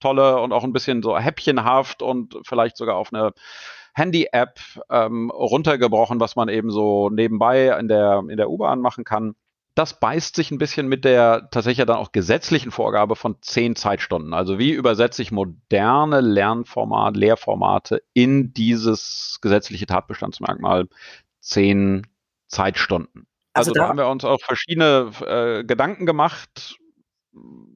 [0.00, 3.32] tolle und auch ein bisschen so häppchenhaft und vielleicht sogar auf eine
[3.94, 4.58] Handy-App
[4.90, 9.34] ähm, runtergebrochen, was man eben so nebenbei in der, in der U-Bahn machen kann
[9.74, 14.34] das beißt sich ein bisschen mit der tatsächlich dann auch gesetzlichen Vorgabe von zehn Zeitstunden.
[14.34, 20.88] Also wie übersetze ich moderne Lernformate, Lehrformate in dieses gesetzliche Tatbestandsmerkmal
[21.40, 22.06] zehn
[22.48, 23.26] Zeitstunden.
[23.54, 26.78] Also, also da, da, haben wir uns auch verschiedene äh, Gedanken gemacht.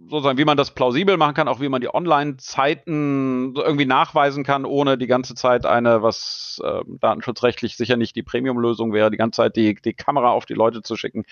[0.08, 4.64] Sozusagen, wie man das plausibel machen kann, auch wie man die Online-Zeiten irgendwie nachweisen kann,
[4.64, 9.38] ohne die ganze Zeit eine, was äh, datenschutzrechtlich sicher nicht die Premium-Lösung wäre, die ganze
[9.38, 11.24] Zeit die, die Kamera auf die Leute zu schicken.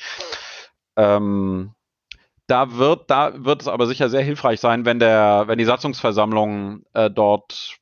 [0.96, 1.74] Ähm,
[2.46, 6.84] da wird, da wird es aber sicher sehr hilfreich sein, wenn der, wenn die Satzungsversammlung
[6.92, 7.78] äh, dort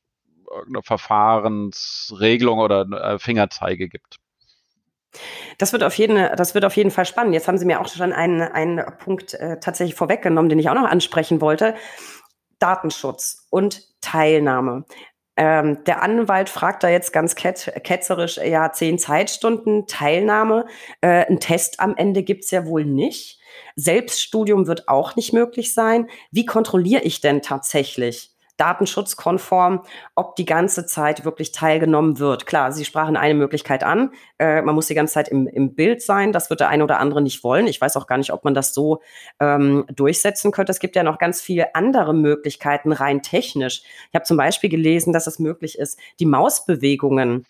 [0.49, 4.17] irgendeine Verfahrensregelung oder äh, Fingerzeige gibt.
[5.57, 7.33] Das wird auf jeden, das wird auf jeden Fall spannend.
[7.33, 10.75] Jetzt haben Sie mir auch schon einen, einen Punkt äh, tatsächlich vorweggenommen, den ich auch
[10.75, 11.75] noch ansprechen wollte.
[12.59, 14.85] Datenschutz und Teilnahme.
[15.35, 20.67] Ähm, der Anwalt fragt da jetzt ganz ket ketzerisch, ja, zehn Zeitstunden Teilnahme.
[21.01, 23.39] Äh, ein Test am Ende gibt's ja wohl nicht.
[23.75, 26.07] Selbststudium wird auch nicht möglich sein.
[26.31, 29.83] Wie kontrolliere ich denn tatsächlich, datenschutzkonform,
[30.15, 32.45] ob die ganze Zeit wirklich teilgenommen wird.
[32.45, 34.11] Klar, Sie sprachen eine Möglichkeit an.
[34.39, 36.31] Äh, man muss die ganze Zeit im, im Bild sein.
[36.31, 37.67] Das wird der eine oder andere nicht wollen.
[37.67, 39.01] Ich weiß auch gar nicht, ob man das so
[39.39, 40.71] ähm, durchsetzen könnte.
[40.71, 43.83] Es gibt ja noch ganz viele andere Möglichkeiten, rein technisch.
[44.09, 47.45] Ich habe zum Beispiel gelesen, dass es möglich ist, die Mausbewegungen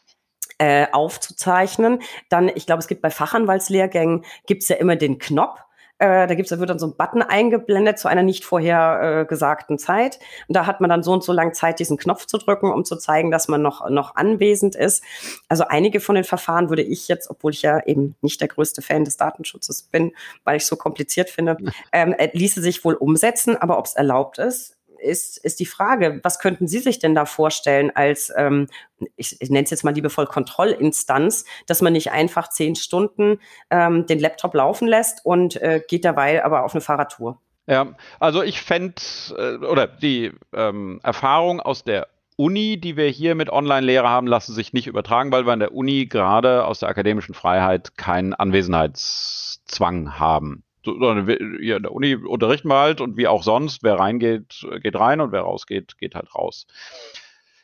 [0.58, 2.02] äh, aufzuzeichnen.
[2.30, 5.60] Dann, ich glaube, es gibt bei Fachanwaltslehrgängen, gibt es ja immer den Knopf,
[6.04, 9.26] äh, da gibt's, da wird dann so ein Button eingeblendet zu einer nicht vorher äh,
[9.26, 10.20] gesagten Zeit.
[10.50, 12.84] Und da hat man dann so und so lang Zeit, diesen Knopf zu drücken, um
[12.84, 15.02] zu zeigen, dass man noch, noch anwesend ist.
[15.48, 18.82] Also einige von den Verfahren würde ich jetzt, obwohl ich ja eben nicht der größte
[18.82, 20.12] Fan des Datenschutzes bin,
[20.44, 21.56] weil ich so kompliziert finde,
[21.94, 23.56] ähm, äh, ließe sich wohl umsetzen.
[23.56, 24.73] Aber ob es erlaubt ist,
[25.04, 28.68] ist, ist die Frage, was könnten Sie sich denn da vorstellen als, ähm,
[29.16, 33.40] ich, ich nenne es jetzt mal liebevoll Kontrollinstanz, dass man nicht einfach zehn Stunden
[33.70, 37.40] ähm, den Laptop laufen lässt und äh, geht dabei aber auf eine Fahrradtour?
[37.68, 39.02] Ja, also ich fände,
[39.38, 44.54] äh, oder die ähm, Erfahrung aus der Uni, die wir hier mit Online-Lehre haben, lassen
[44.54, 50.20] sich nicht übertragen, weil wir an der Uni gerade aus der akademischen Freiheit keinen Anwesenheitszwang
[50.20, 54.96] haben sondern in der Uni unterrichten wir halt und wie auch sonst, wer reingeht, geht
[54.96, 56.68] rein und wer rausgeht, geht halt raus.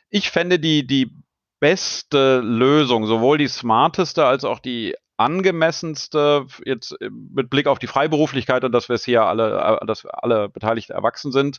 [0.08, 1.12] Ich fände die, die
[1.60, 8.64] beste Lösung, sowohl die smarteste als auch die angemessenste, jetzt mit Blick auf die Freiberuflichkeit
[8.64, 11.58] und dass wir es hier alle, dass alle Beteiligten erwachsen sind,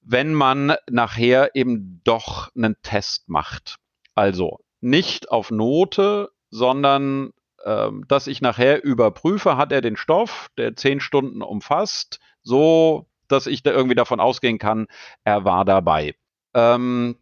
[0.00, 3.76] wenn man nachher eben doch einen Test macht.
[4.14, 7.32] Also nicht auf Note, sondern
[7.64, 13.46] ähm, dass ich nachher überprüfe, hat er den Stoff, der zehn Stunden umfasst, so dass
[13.46, 14.86] ich da irgendwie davon ausgehen kann,
[15.24, 16.14] er war dabei.
[16.52, 17.16] Ähm,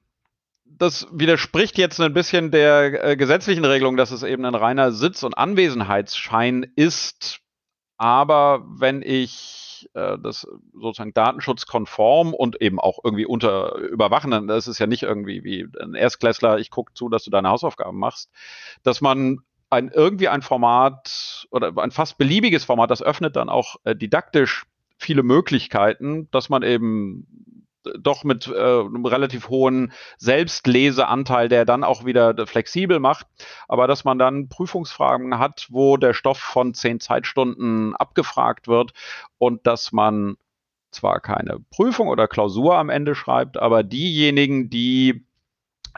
[0.64, 5.22] das widerspricht jetzt ein bisschen der äh, gesetzlichen Regelung, dass es eben ein reiner Sitz-
[5.22, 7.40] und Anwesenheitsschein ist.
[7.98, 14.66] Aber wenn ich äh, das sozusagen datenschutzkonform und eben auch irgendwie unter überwachen, dann ist
[14.66, 18.30] es ja nicht irgendwie wie ein Erstklässler, ich gucke zu, dass du deine Hausaufgaben machst,
[18.82, 19.40] dass man
[19.72, 24.66] ein irgendwie ein Format oder ein fast beliebiges Format, das öffnet dann auch äh, didaktisch
[24.98, 27.26] viele Möglichkeiten, dass man eben
[27.98, 33.26] doch mit äh, einem relativ hohen Selbstleseanteil, der dann auch wieder flexibel macht,
[33.66, 38.92] aber dass man dann Prüfungsfragen hat, wo der Stoff von zehn Zeitstunden abgefragt wird
[39.38, 40.36] und dass man
[40.90, 45.24] zwar keine Prüfung oder Klausur am Ende schreibt, aber diejenigen, die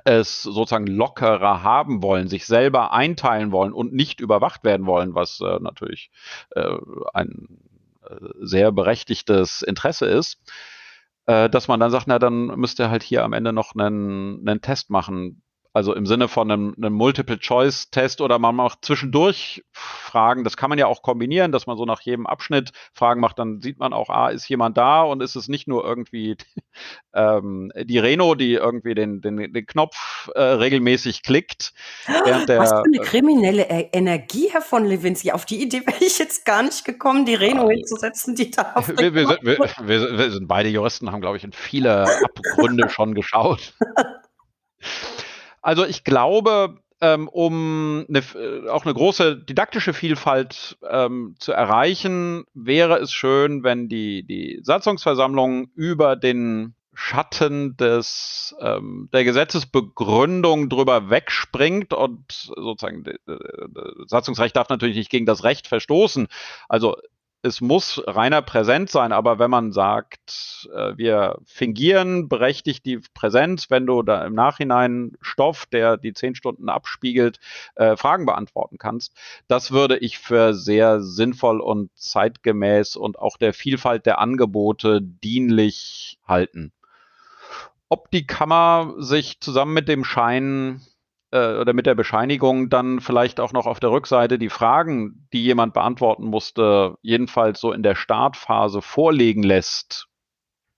[0.05, 5.41] es sozusagen lockerer haben wollen, sich selber einteilen wollen und nicht überwacht werden wollen, was
[5.41, 6.11] äh, natürlich
[6.51, 6.77] äh,
[7.13, 7.59] ein
[8.03, 10.39] äh, sehr berechtigtes Interesse ist,
[11.27, 14.47] äh, dass man dann sagt, na dann müsst ihr halt hier am Ende noch einen,
[14.47, 15.43] einen Test machen,
[15.75, 20.45] also im Sinne von einem, einem Multiple-Choice-Test oder man macht zwischendurch Fragen.
[20.45, 23.41] Das kann man ja auch kombinieren, dass man so nach jedem Abschnitt Fragen macht.
[23.41, 26.37] Dann sieht man auch, ah, ist jemand da und ist es nicht nur irgendwie
[27.15, 31.73] ähm, die Reno, die irgendwie den, den, den Knopf äh, regelmäßig klickt.
[32.07, 35.33] Der, Was für eine kriminelle e Energie, Herr von Lewinsky.
[35.33, 38.89] Auf die Idee wäre ich jetzt gar nicht gekommen, die Reno hinzusetzen, die da auf
[38.89, 39.59] wir, wir, wir,
[40.19, 43.75] wir, sind beide Juristen, haben, glaube ich, in viele Abgründe schon geschaut.
[45.65, 52.45] Also ich glaube, ähm, um eine, äh, auch eine große didaktische Vielfalt ähm, zu erreichen,
[52.53, 61.09] wäre es schön, wenn die, die Satzungsversammlung über den Schatten des ähm, der Gesetzesbegründung drüber
[61.09, 63.17] wegspringt und sozusagen das
[64.07, 66.29] Satzungsrecht darf natürlich nicht gegen das Recht verstoßen.
[66.69, 66.95] Also
[67.45, 73.69] es muss reiner Präsenz sein, aber wenn man sagt, äh, wir fingieren berechtigt die Präsenz,
[73.69, 77.41] wenn du da im Nachhinein Stoff, der die zehn Stunden abspiegelt,
[77.75, 79.13] äh, Fragen beantworten kannst,
[79.47, 86.19] das würde ich für sehr sinnvoll und zeitgemäß und auch der Vielfalt der Angebote dienlich
[86.27, 86.73] halten.
[87.91, 90.81] Ob die Kammer sich zusammen mit dem Schein
[91.35, 95.43] äh, oder mit der Bescheinigung dann vielleicht auch noch auf der Rückseite die Fragen, die
[95.43, 100.07] jemand beantworten musste, jedenfalls so in der Startphase vorlegen lässt,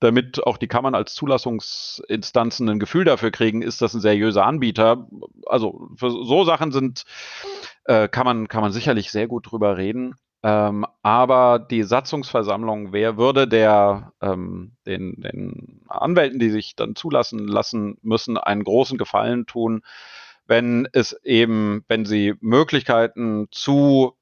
[0.01, 5.07] damit auch die Kammern als Zulassungsinstanzen ein Gefühl dafür kriegen, ist das ein seriöser Anbieter.
[5.45, 7.05] Also für so Sachen sind,
[7.85, 10.15] äh, kann man, kann man sicherlich sehr gut drüber reden.
[10.43, 17.47] Ähm, aber die Satzungsversammlung, wer würde der ähm, den, den Anwälten, die sich dann zulassen
[17.47, 19.83] lassen müssen, einen großen Gefallen tun,
[20.47, 24.17] wenn es eben, wenn sie Möglichkeiten zu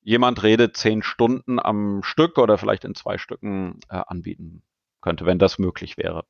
[0.00, 4.62] jemand redet zehn Stunden am Stück oder vielleicht in zwei Stücken äh, anbieten
[5.00, 6.24] könnte, wenn das möglich wäre.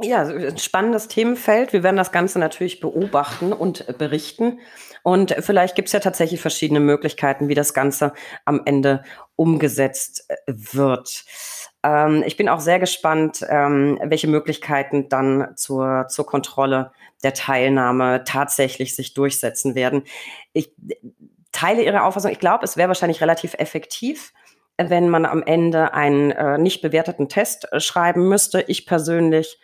[0.00, 1.72] Ja, ein spannendes Themenfeld.
[1.72, 4.60] Wir werden das Ganze natürlich beobachten und berichten.
[5.02, 8.12] Und vielleicht gibt es ja tatsächlich verschiedene Möglichkeiten, wie das Ganze
[8.44, 9.02] am Ende
[9.34, 11.24] umgesetzt äh, wird.
[11.82, 16.92] Ähm, ich bin auch sehr gespannt, ähm, welche Möglichkeiten dann zur, zur Kontrolle
[17.24, 20.04] der Teilnahme tatsächlich sich durchsetzen werden.
[20.52, 20.72] Ich
[21.50, 22.30] teile Ihre Auffassung.
[22.30, 24.32] Ich glaube, es wäre wahrscheinlich relativ effektiv,
[24.76, 28.62] wenn man am Ende einen äh, nicht bewerteten Test äh, schreiben müsste.
[28.62, 29.58] Ich persönlich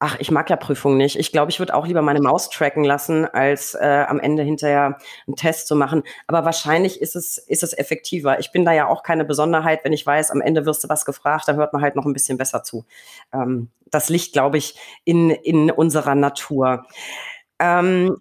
[0.00, 1.18] Ach, ich mag ja Prüfungen nicht.
[1.18, 4.98] Ich glaube, ich würde auch lieber meine Maus tracken lassen, als äh, am Ende hinterher
[5.26, 6.04] einen Test zu machen.
[6.28, 8.38] Aber wahrscheinlich ist es, ist es effektiver.
[8.38, 11.04] Ich bin da ja auch keine Besonderheit, wenn ich weiß, am Ende wirst du was
[11.04, 12.84] gefragt, dann hört man halt noch ein bisschen besser zu.
[13.32, 16.86] Ähm, das liegt, glaube ich, in, in unserer Natur.
[17.58, 18.18] Ähm,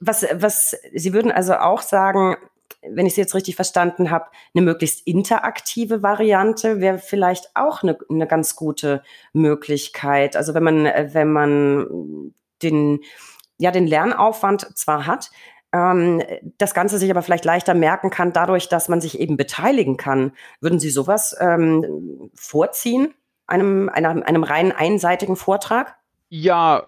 [0.00, 2.36] was, was, Sie würden also auch sagen,
[2.82, 7.98] wenn ich es jetzt richtig verstanden habe, eine möglichst interaktive Variante wäre vielleicht auch eine,
[8.08, 9.02] eine ganz gute
[9.32, 10.36] Möglichkeit.
[10.36, 13.00] Also wenn man, äh, wenn man den,
[13.58, 15.30] ja, den Lernaufwand zwar hat,
[15.72, 16.22] ähm,
[16.58, 20.32] das Ganze sich aber vielleicht leichter merken kann, dadurch, dass man sich eben beteiligen kann.
[20.60, 23.14] Würden Sie sowas ähm, vorziehen,
[23.46, 25.96] einem, einem, einem rein einseitigen Vortrag?
[26.28, 26.86] Ja,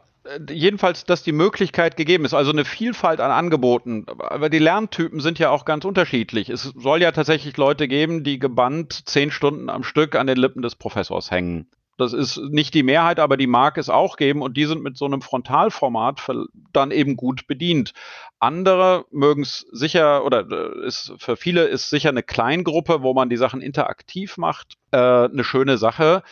[0.50, 4.06] jedenfalls, dass die Möglichkeit gegeben ist, also eine Vielfalt an Angeboten.
[4.18, 6.50] Aber die Lerntypen sind ja auch ganz unterschiedlich.
[6.50, 10.62] Es soll ja tatsächlich Leute geben, die gebannt zehn Stunden am Stück an den Lippen
[10.62, 11.66] des Professors hängen.
[12.00, 14.96] Das ist nicht die Mehrheit, aber die mag es auch geben und die sind mit
[14.96, 16.26] so einem Frontalformat
[16.72, 17.92] dann eben gut bedient.
[18.38, 23.28] Andere mögen es sicher oder äh, ist für viele ist sicher eine Kleingruppe, wo man
[23.28, 26.22] die Sachen interaktiv macht, äh, eine schöne Sache.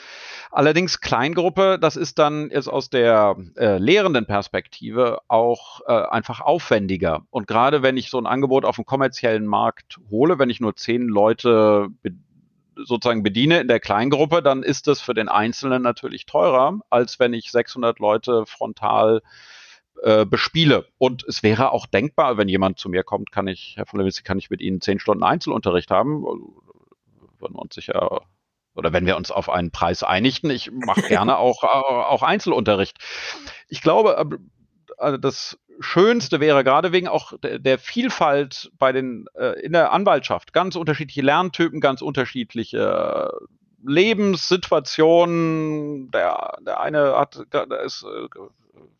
[0.51, 7.27] Allerdings Kleingruppe, das ist dann jetzt aus der äh, lehrenden Perspektive auch äh, einfach aufwendiger.
[7.31, 10.75] Und gerade wenn ich so ein Angebot auf dem kommerziellen Markt hole, wenn ich nur
[10.77, 12.13] zehn Leute be
[12.85, 17.35] sozusagen bediene in der Kleingruppe, dann ist das für den Einzelnen natürlich teurer, als wenn
[17.35, 19.21] ich 600 Leute frontal
[20.05, 20.87] äh, bespiele.
[20.97, 24.23] Und es wäre auch denkbar, wenn jemand zu mir kommt, kann ich, Herr von Lewinsky,
[24.23, 26.23] kann ich mit Ihnen zehn Stunden Einzelunterricht haben?
[26.23, 28.23] Würden wir uns sicher
[28.79, 32.97] oder wenn wir uns auf einen Preis einigten, ich mache gerne auch, auch Einzelunterricht.
[33.69, 34.39] Ich glaube,
[34.97, 40.53] also das Schönste wäre gerade wegen auch der, Vielfalt bei den äh, in der Anwaltschaft
[40.53, 43.31] ganz unterschiedliche Lerntypen, ganz unterschiedliche
[43.85, 46.11] Lebenssituationen.
[46.11, 48.27] Der, der eine hat, der ist, äh,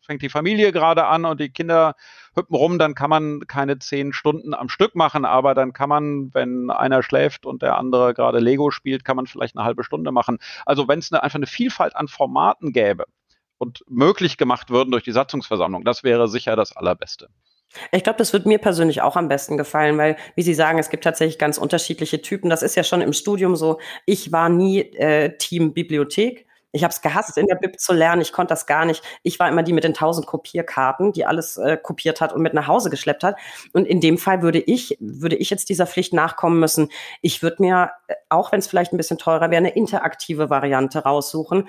[0.01, 1.95] fängt die Familie gerade an und die Kinder
[2.35, 6.33] hüppen rum, dann kann man keine zehn Stunden am Stück machen, aber dann kann man,
[6.33, 10.11] wenn einer schläft und der andere gerade Lego spielt, kann man vielleicht eine halbe Stunde
[10.11, 10.39] machen.
[10.65, 13.05] Also wenn es einfach eine Vielfalt an Formaten gäbe
[13.57, 17.29] und möglich gemacht würden durch die Satzungsversammlung, das wäre sicher das Allerbeste.
[17.91, 20.89] Ich glaube, das wird mir persönlich auch am besten gefallen, weil, wie Sie sagen, es
[20.89, 22.49] gibt tatsächlich ganz unterschiedliche Typen.
[22.49, 23.79] Das ist ja schon im Studium so.
[24.07, 26.47] Ich war nie äh, Team Bibliothek.
[26.71, 28.21] Ich habe es gehasst, in der Bib zu lernen.
[28.21, 29.03] Ich konnte das gar nicht.
[29.23, 32.53] Ich war immer die mit den tausend Kopierkarten, die alles äh, kopiert hat und mit
[32.53, 33.37] nach Hause geschleppt hat.
[33.73, 36.89] Und in dem Fall würde ich, würde ich jetzt dieser Pflicht nachkommen müssen.
[37.21, 40.99] Ich würde mir, äh, auch wenn es vielleicht ein bisschen teurer wäre, eine interaktive Variante
[40.99, 41.67] raussuchen.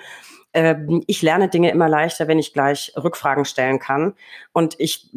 [0.53, 4.13] Ähm, ich lerne Dinge immer leichter, wenn ich gleich Rückfragen stellen kann.
[4.53, 5.09] Und ich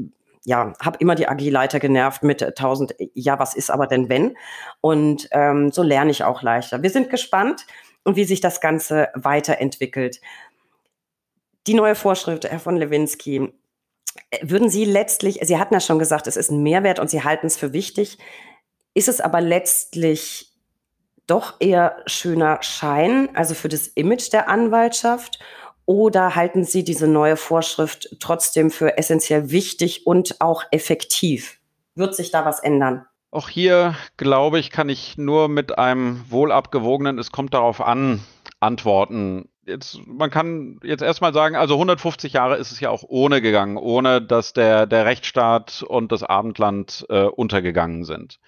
[0.45, 4.37] ja, habe immer die AG-Leiter genervt mit 1000, ja, was ist aber denn wenn?
[4.83, 6.83] Und ähm, so lerne ich auch leichter.
[6.83, 7.67] Wir sind gespannt
[8.05, 10.21] und wie sich das Ganze weiterentwickelt.
[11.67, 13.53] Die neue Vorschrift, Herr von Lewinsky,
[14.43, 17.47] würden Sie letztlich, Sie hatten ja schon gesagt, es ist ein Mehrwert und Sie halten
[17.47, 18.19] es für wichtig.
[18.93, 20.53] Ist es aber letztlich
[21.27, 25.39] doch eher schöner Schein, also für das Image der Anwaltschaft?
[25.87, 31.59] Oder halten Sie diese neue Vorschrift trotzdem für essentiell wichtig und auch effektiv?
[31.95, 33.07] Wird sich da was ändern?
[33.35, 38.21] Auch hier, glaube ich, kann ich nur mit einem wohlabgewogenen, es kommt darauf an,
[38.61, 39.49] antworten.
[39.67, 43.77] Jetzt, man kann jetzt erstmal sagen, also 150 Jahre ist es ja auch ohne gegangen,
[43.77, 48.39] ohne dass der, der Rechtsstaat und das Abendland äh, untergegangen sind.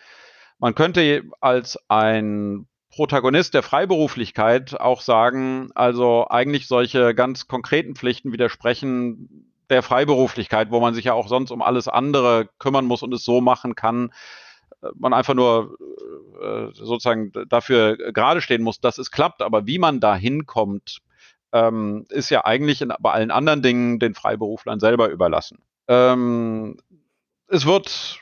[0.60, 8.32] Man könnte als ein Protagonist der Freiberuflichkeit auch sagen, also eigentlich solche ganz konkreten Pflichten
[8.32, 13.12] widersprechen der Freiberuflichkeit, wo man sich ja auch sonst um alles andere kümmern muss und
[13.12, 14.12] es so machen kann,
[14.94, 15.76] man einfach nur
[16.40, 19.42] äh, sozusagen dafür gerade stehen muss, dass es klappt.
[19.42, 20.98] Aber wie man da hinkommt,
[21.52, 25.58] ähm, ist ja eigentlich in, bei allen anderen Dingen den Freiberuflern selber überlassen.
[25.88, 26.76] Ähm,
[27.48, 28.20] es wird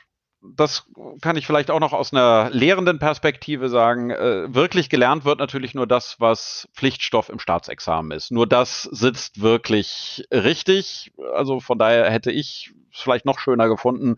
[0.55, 0.85] das
[1.21, 4.11] kann ich vielleicht auch noch aus einer lehrenden Perspektive sagen.
[4.11, 8.31] Äh, wirklich gelernt wird natürlich nur das, was Pflichtstoff im Staatsexamen ist.
[8.31, 11.13] Nur das sitzt wirklich richtig.
[11.33, 14.17] Also von daher hätte ich es vielleicht noch schöner gefunden,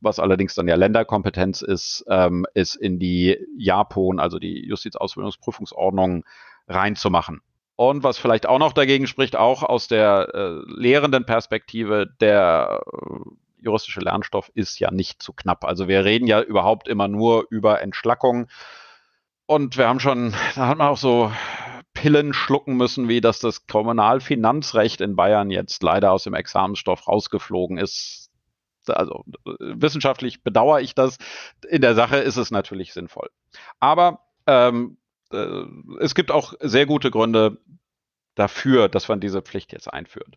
[0.00, 6.24] was allerdings dann ja Länderkompetenz ist, ähm, ist in die JAPON, also die Justizausbildungsprüfungsordnung,
[6.68, 7.40] reinzumachen.
[7.76, 13.30] Und was vielleicht auch noch dagegen spricht, auch aus der äh, lehrenden Perspektive, der äh,
[13.62, 15.64] juristische Lernstoff ist ja nicht zu knapp.
[15.64, 18.48] Also wir reden ja überhaupt immer nur über Entschlackung.
[19.46, 21.32] Und wir haben schon, da hat man auch so
[21.94, 27.78] Pillen schlucken müssen, wie dass das Kommunalfinanzrecht in Bayern jetzt leider aus dem Examensstoff rausgeflogen
[27.78, 28.29] ist.
[28.96, 29.24] Also
[29.58, 31.18] wissenschaftlich bedauere ich das.
[31.68, 33.30] In der Sache ist es natürlich sinnvoll.
[33.78, 34.98] Aber ähm,
[35.32, 35.64] äh,
[36.00, 37.58] es gibt auch sehr gute Gründe
[38.34, 40.36] dafür, dass man diese Pflicht jetzt einführt.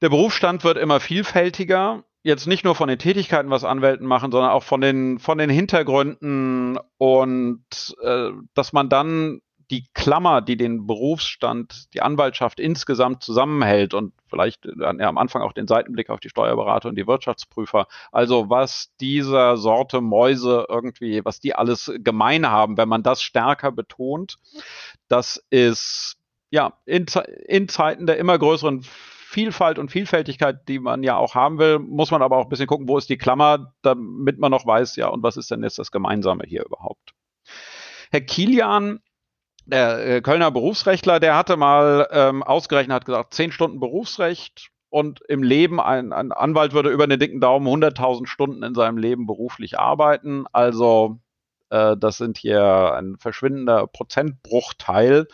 [0.00, 4.50] Der Berufsstand wird immer vielfältiger jetzt nicht nur von den Tätigkeiten, was Anwälten machen, sondern
[4.52, 9.40] auch von den, von den Hintergründen und äh, dass man dann
[9.72, 15.54] die Klammer, die den Berufsstand, die Anwaltschaft insgesamt zusammenhält und vielleicht ja, am Anfang auch
[15.54, 17.86] den Seitenblick auf die Steuerberater und die Wirtschaftsprüfer.
[18.12, 23.72] Also was dieser Sorte Mäuse irgendwie, was die alles gemein haben, wenn man das stärker
[23.72, 24.36] betont,
[25.08, 26.18] das ist
[26.50, 27.06] ja in,
[27.46, 32.10] in Zeiten der immer größeren Vielfalt und Vielfältigkeit, die man ja auch haben will, muss
[32.10, 35.08] man aber auch ein bisschen gucken, wo ist die Klammer, damit man noch weiß, ja,
[35.08, 37.14] und was ist denn jetzt das Gemeinsame hier überhaupt?
[38.10, 39.00] Herr Kilian,
[39.66, 45.20] der äh, Kölner Berufsrechtler, der hatte mal ähm, ausgerechnet, hat gesagt, zehn Stunden Berufsrecht und
[45.28, 49.26] im Leben, ein, ein Anwalt würde über den dicken Daumen 100.000 Stunden in seinem Leben
[49.26, 50.44] beruflich arbeiten.
[50.52, 51.18] Also
[51.70, 55.28] äh, das sind hier ein verschwindender Prozentbruchteil.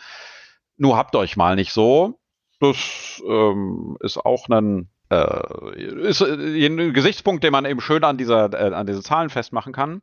[0.77, 2.19] Nur habt euch mal nicht so.
[2.61, 8.17] Das ähm, ist auch ein äh, ist äh, ein Gesichtspunkt, den man eben schön an
[8.17, 10.01] dieser äh, an diesen Zahlen festmachen kann.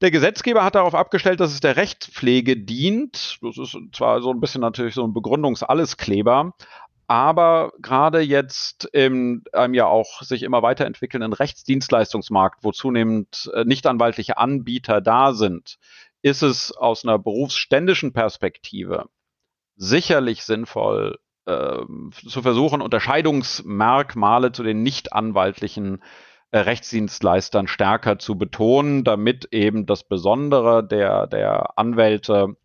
[0.00, 3.38] Der Gesetzgeber hat darauf abgestellt, dass es der Rechtspflege dient.
[3.42, 6.52] Das ist zwar so ein bisschen natürlich so ein Begründungs-Alleskleber,
[7.08, 8.46] aber gerade im
[8.92, 15.78] in einem ja auch sich immer weiterentwickelnden Rechtsdienstleistungsmarkt, wo zunehmend äh, nichtanwaltliche Anbieter da sind,
[16.22, 19.08] ist es aus einer berufsständischen Perspektive
[19.74, 26.04] sicherlich sinnvoll, ähm, zu versuchen, Unterscheidungsmerkmale zu den nicht anwaltlichen äh,
[26.52, 32.56] Rechtsdienstleistern stärker zu betonen, damit eben das Besondere der, der Anwälte,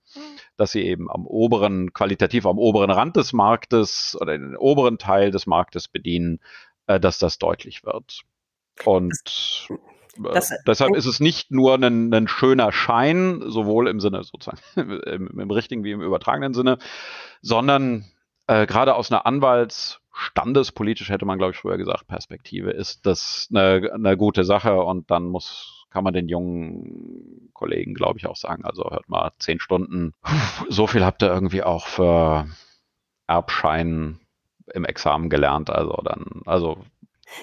[0.55, 5.31] dass sie eben am oberen, qualitativ am oberen Rand des Marktes oder den oberen Teil
[5.31, 6.39] des Marktes bedienen,
[6.87, 8.21] äh, dass das deutlich wird.
[8.85, 14.23] Und äh, das, deshalb ist es nicht nur ein, ein, schöner Schein, sowohl im Sinne
[14.23, 16.77] sozusagen im, im richtigen wie im übertragenen Sinne,
[17.41, 18.05] sondern
[18.47, 19.25] äh, gerade aus einer
[20.13, 25.09] Anwaltsstandespolitisch hätte man, glaube ich, früher gesagt, Perspektive ist das eine, eine gute Sache und
[25.09, 29.59] dann muss, kann man den jungen Kollegen, glaube ich, auch sagen, also hört mal, zehn
[29.59, 30.13] Stunden,
[30.69, 32.47] so viel habt ihr irgendwie auch für
[33.27, 34.19] Erbschein
[34.73, 36.77] im Examen gelernt, also dann, also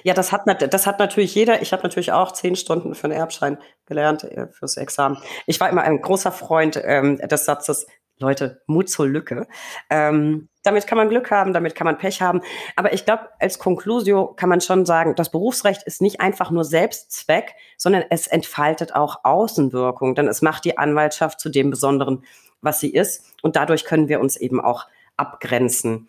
[0.04, 0.42] ja, das hat,
[0.72, 1.62] das hat natürlich jeder.
[1.62, 5.18] Ich habe natürlich auch zehn Stunden für einen Erbschein gelernt äh, fürs Examen.
[5.46, 7.86] Ich war immer ein großer Freund ähm, des Satzes,
[8.20, 9.46] Leute, Mut zur Lücke.
[9.88, 12.42] Ähm, damit kann man Glück haben, damit kann man Pech haben.
[12.76, 16.64] Aber ich glaube, als Conclusio kann man schon sagen, das Berufsrecht ist nicht einfach nur
[16.64, 22.24] Selbstzweck, sondern es entfaltet auch Außenwirkung, denn es macht die Anwaltschaft zu dem Besonderen,
[22.60, 23.24] was sie ist.
[23.42, 26.08] Und dadurch können wir uns eben auch abgrenzen.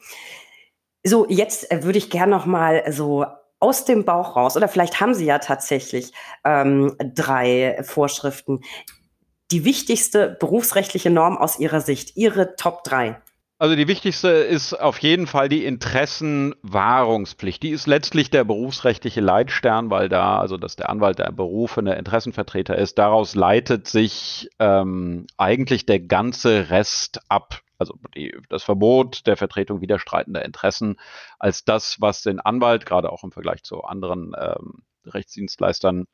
[1.03, 3.26] So, jetzt äh, würde ich gern noch mal so
[3.59, 8.62] aus dem Bauch raus, oder vielleicht haben Sie ja tatsächlich ähm, drei Vorschriften,
[9.52, 12.16] die wichtigste berufsrechtliche Norm aus Ihrer Sicht?
[12.16, 13.22] Ihre Top 3?
[13.62, 17.62] Also die wichtigste ist auf jeden Fall die Interessenwahrungspflicht.
[17.62, 22.76] Die ist letztlich der berufsrechtliche Leitstern, weil da, also dass der Anwalt der berufene Interessenvertreter
[22.76, 27.62] ist, daraus leitet sich ähm, eigentlich der ganze Rest ab.
[27.78, 30.99] Also die, das Verbot der Vertretung widerstreitender Interessen
[31.38, 36.08] als das, was den Anwalt gerade auch im Vergleich zu anderen ähm, Rechtsdienstleistern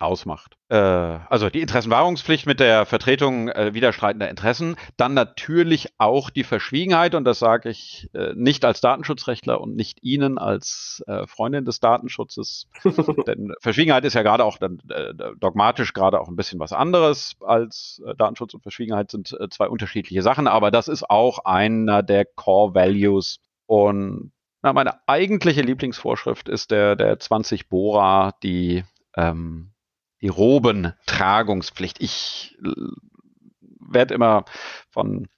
[0.00, 0.56] ausmacht.
[0.68, 7.14] Äh, also die Interessenwahrungspflicht mit der Vertretung äh, widerstreitender Interessen, dann natürlich auch die Verschwiegenheit
[7.14, 11.80] und das sage ich äh, nicht als Datenschutzrechtler und nicht Ihnen als äh, Freundin des
[11.80, 12.68] Datenschutzes,
[13.26, 17.36] denn Verschwiegenheit ist ja gerade auch dann, äh, dogmatisch gerade auch ein bisschen was anderes
[17.40, 22.24] als äh, Datenschutz und Verschwiegenheit sind zwei unterschiedliche Sachen, aber das ist auch einer der
[22.24, 23.38] Core Values.
[23.66, 24.32] Und
[24.62, 28.84] Na, meine eigentliche Lieblingsvorschrift ist der, der 20 Bora, die,
[29.16, 29.70] ähm,
[30.20, 32.00] die Robentragungspflicht.
[32.00, 32.56] Ich
[33.80, 34.44] werde immer
[34.90, 35.28] von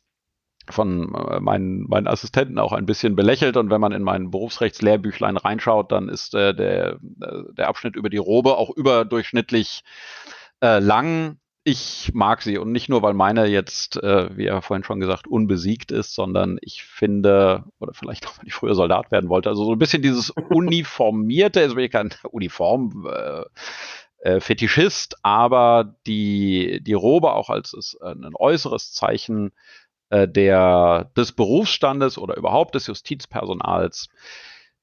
[0.73, 3.57] von äh, meinen, meinen Assistenten auch ein bisschen belächelt.
[3.57, 8.19] Und wenn man in mein Berufsrechtslehrbüchlein reinschaut, dann ist äh, der, der Abschnitt über die
[8.19, 9.83] Robe auch überdurchschnittlich
[10.63, 11.39] äh, lang.
[11.63, 15.29] Ich mag sie und nicht nur, weil meine jetzt, äh, wie er vorhin schon gesagt,
[15.29, 19.65] unbesiegt ist, sondern ich finde, oder vielleicht auch, weil ich früher Soldat werden wollte, also
[19.65, 23.07] so ein bisschen dieses uniformierte, also bin ich kein Uniform,
[24.21, 29.53] äh, äh, Fetischist, aber die, die Robe auch als ein äußeres Zeichen
[30.11, 34.09] äh, der, des Berufsstandes oder überhaupt des Justizpersonals,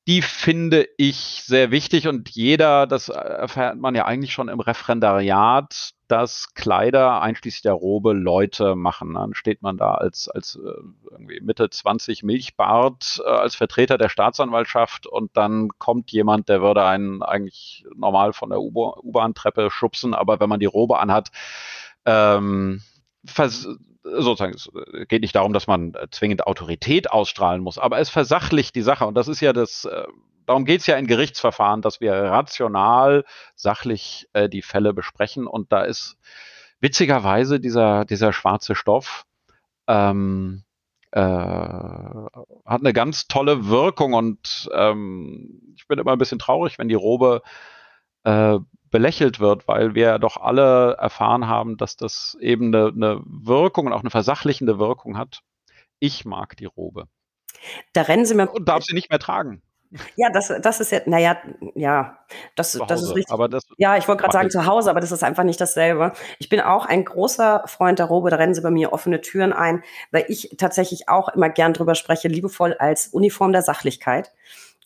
[0.08, 5.92] die finde ich sehr wichtig und jeder, das erfährt man ja eigentlich schon im Referendariat,
[6.08, 9.16] dass Kleider einschließlich der Robe Leute machen.
[9.16, 14.08] Dann steht man da als, als äh, irgendwie Mitte 20 Milchbart äh, als Vertreter der
[14.08, 20.40] Staatsanwaltschaft und dann kommt jemand, der würde einen eigentlich normal von der U-Bahn-Treppe schubsen, aber
[20.40, 21.32] wenn man die Robe anhat,
[22.06, 22.82] ähm,
[24.04, 24.70] sozusagen, es
[25.08, 29.06] geht nicht darum, dass man äh, zwingend Autorität ausstrahlen muss, aber es versachlicht die Sache.
[29.06, 30.06] Und das ist ja das, äh,
[30.46, 33.26] darum geht es ja in Gerichtsverfahren, dass wir rational,
[33.56, 35.48] sachlich äh, die Fälle besprechen.
[35.48, 36.18] Und da ist
[36.80, 39.26] witzigerweise dieser, dieser schwarze Stoff,
[39.88, 40.64] ähm,
[41.12, 46.90] äh, hat eine ganz tolle Wirkung und ähm, ich bin immer ein bisschen traurig, wenn
[46.90, 47.42] die Robe
[48.24, 48.60] äh,
[48.90, 53.94] belächelt wird, weil wir doch alle erfahren haben, dass das eben eine, eine Wirkung und
[53.94, 55.42] auch eine versachlichende Wirkung hat.
[56.00, 57.08] Ich mag die Robe.
[57.94, 58.50] Da rennen Sie mir.
[58.50, 59.62] Und darf sie nicht mehr tragen.
[60.16, 61.38] Ja, das, das ist ja, naja,
[61.74, 62.18] ja,
[62.56, 63.32] das, das ist richtig.
[63.32, 66.12] Aber das ja, ich wollte gerade sagen zu Hause, aber das ist einfach nicht dasselbe.
[66.40, 69.54] Ich bin auch ein großer Freund der Robe, da rennen sie bei mir offene Türen
[69.54, 74.34] ein, weil ich tatsächlich auch immer gern drüber spreche, liebevoll als Uniform der Sachlichkeit.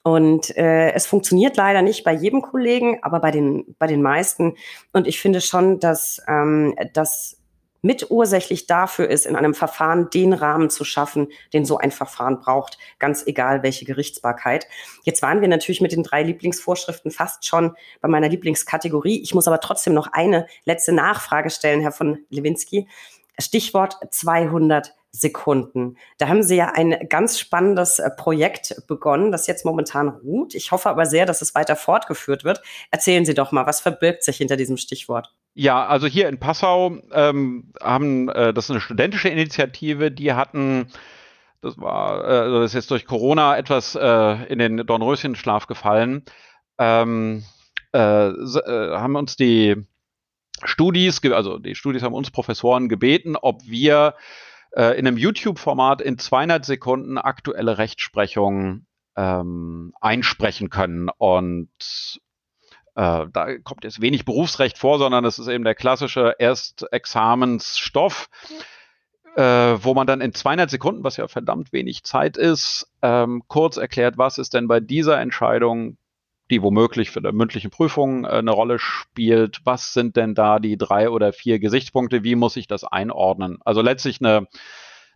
[0.04, 4.56] Und äh, es funktioniert leider nicht bei jedem Kollegen, aber bei den, bei den meisten.
[4.94, 7.38] Und ich finde schon, dass ähm, das
[7.82, 12.78] mitursächlich dafür ist, in einem Verfahren den Rahmen zu schaffen, den so ein Verfahren braucht,
[13.00, 14.68] ganz egal welche Gerichtsbarkeit.
[15.04, 19.22] Jetzt waren wir natürlich mit den drei Lieblingsvorschriften fast schon bei meiner Lieblingskategorie.
[19.22, 22.88] Ich muss aber trotzdem noch eine letzte Nachfrage stellen, Herr von Lewinsky.
[23.40, 25.98] Stichwort 200 Sekunden.
[26.18, 30.56] Da haben Sie ja ein ganz spannendes äh, Projekt begonnen, das jetzt momentan ruht.
[30.56, 32.62] Ich hoffe aber sehr, dass es weiter fortgeführt wird.
[32.92, 35.34] Erzählen Sie doch mal, was verbirgt sich hinter diesem Stichwort?
[35.54, 40.88] Ja, also hier in Passau ähm, haben, äh, das ist eine studentische Initiative, die hatten
[41.62, 46.24] das war, äh, also das ist jetzt durch Corona etwas äh, in den Dornröschenschlaf gefallen,
[46.80, 47.44] ähm,
[47.94, 49.76] äh, äh, haben uns die
[50.64, 54.16] Studis, also die Studis haben uns Professoren gebeten, ob wir
[54.76, 61.10] äh, in einem YouTube-Format in 200 Sekunden aktuelle Rechtsprechung ähm, einsprechen können.
[61.18, 61.70] Und
[62.96, 68.30] äh, da kommt jetzt wenig Berufsrecht vor, sondern es ist eben der klassische Erstexamensstoff,
[69.36, 73.78] äh, wo man dann in 200 Sekunden, was ja verdammt wenig Zeit ist, ähm, kurz
[73.78, 75.98] erklärt, was ist denn bei dieser Entscheidung
[76.52, 79.62] die womöglich für eine mündliche Prüfung äh, eine Rolle spielt.
[79.64, 82.24] Was sind denn da die drei oder vier Gesichtspunkte?
[82.24, 83.58] Wie muss ich das einordnen?
[83.66, 84.48] Also letztlich eine,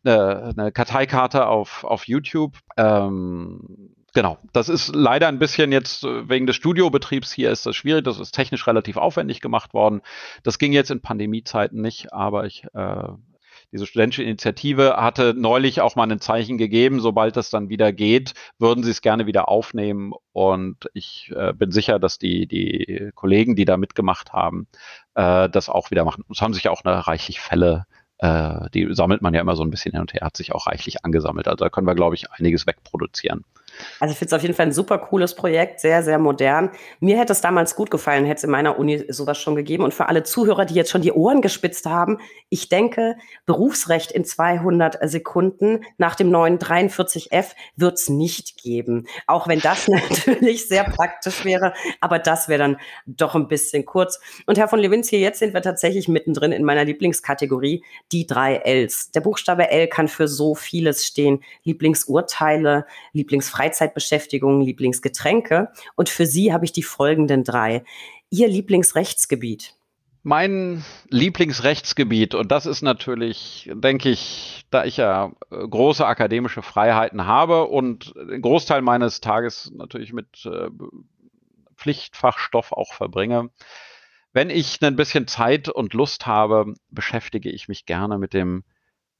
[0.03, 2.57] eine, eine Karteikarte auf, auf YouTube.
[2.77, 7.75] Ähm, Genau, das ist leider ein bisschen jetzt äh, wegen des Studiobetriebs hier ist das
[7.75, 10.01] schwierig, das ist technisch relativ aufwendig gemacht worden.
[10.41, 13.09] Das ging jetzt in Pandemiezeiten nicht, aber ich äh,
[13.71, 18.33] diese studentische Initiative hatte neulich auch mal ein Zeichen gegeben, sobald das dann wieder geht,
[18.59, 20.13] würden sie es gerne wieder aufnehmen.
[20.31, 24.67] Und ich äh, bin sicher, dass die, die Kollegen, die da mitgemacht haben,
[25.15, 26.23] äh, das auch wieder machen.
[26.31, 27.85] Es haben sich auch eine reichlich Fälle
[28.19, 30.67] äh, die sammelt man ja immer so ein bisschen hin und her, hat sich auch
[30.67, 31.47] reichlich angesammelt.
[31.47, 33.43] Also da können wir, glaube ich, einiges wegproduzieren.
[33.99, 36.71] Also ich finde es auf jeden Fall ein super cooles Projekt, sehr, sehr modern.
[36.99, 39.83] Mir hätte es damals gut gefallen, hätte es in meiner Uni sowas schon gegeben.
[39.83, 42.19] Und für alle Zuhörer, die jetzt schon die Ohren gespitzt haben,
[42.49, 43.15] ich denke,
[43.45, 49.07] Berufsrecht in 200 Sekunden nach dem neuen 43f wird es nicht geben.
[49.27, 54.19] Auch wenn das natürlich sehr praktisch wäre, aber das wäre dann doch ein bisschen kurz.
[54.45, 59.11] Und Herr von Lewinsky, jetzt sind wir tatsächlich mittendrin in meiner Lieblingskategorie, die drei Ls.
[59.11, 61.43] Der Buchstabe L kann für so vieles stehen.
[61.63, 65.69] Lieblingsurteile, Lieblingsfreiheit, Freizeitbeschäftigung, Lieblingsgetränke.
[65.95, 67.83] Und für Sie habe ich die folgenden drei.
[68.29, 69.73] Ihr Lieblingsrechtsgebiet.
[70.21, 77.27] Mein Lieblingsrechtsgebiet, und das ist natürlich, denke ich, da ich ja äh, große akademische Freiheiten
[77.27, 80.69] habe und den Großteil meines Tages natürlich mit äh,
[81.75, 83.51] Pflichtfachstoff auch verbringe,
[84.33, 88.63] wenn ich ein bisschen Zeit und Lust habe, beschäftige ich mich gerne mit dem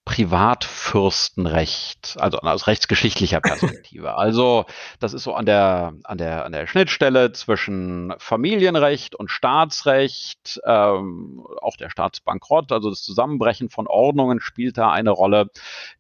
[0.06, 4.16] Privatfürstenrecht, also aus rechtsgeschichtlicher Perspektive.
[4.26, 4.66] Also
[5.00, 11.46] das ist so an der an der an der Schnittstelle zwischen Familienrecht und Staatsrecht, ähm,
[11.62, 15.50] auch der Staatsbankrott, also das Zusammenbrechen von Ordnungen spielt da eine Rolle.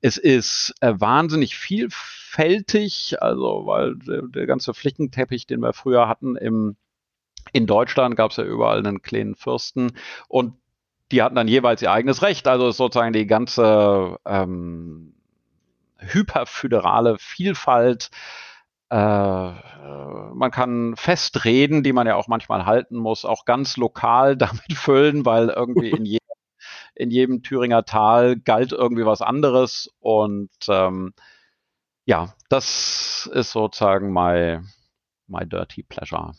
[0.01, 6.35] Es ist äh, wahnsinnig vielfältig, also weil der, der ganze Flickenteppich, den wir früher hatten
[6.35, 6.77] im
[7.53, 9.91] in Deutschland gab es ja überall einen kleinen Fürsten
[10.27, 10.53] und
[11.11, 12.47] die hatten dann jeweils ihr eigenes Recht.
[12.47, 15.13] Also ist sozusagen die ganze ähm,
[15.97, 18.09] hyperföderale Vielfalt.
[18.89, 24.73] Äh, man kann Festreden, die man ja auch manchmal halten muss, auch ganz lokal damit
[24.73, 26.19] füllen, weil irgendwie in, je
[26.95, 29.93] in jedem Thüringer Tal galt irgendwie was anderes.
[29.99, 31.13] Und ähm,
[32.05, 34.61] ja, das ist sozusagen my,
[35.27, 36.31] my dirty pleasure.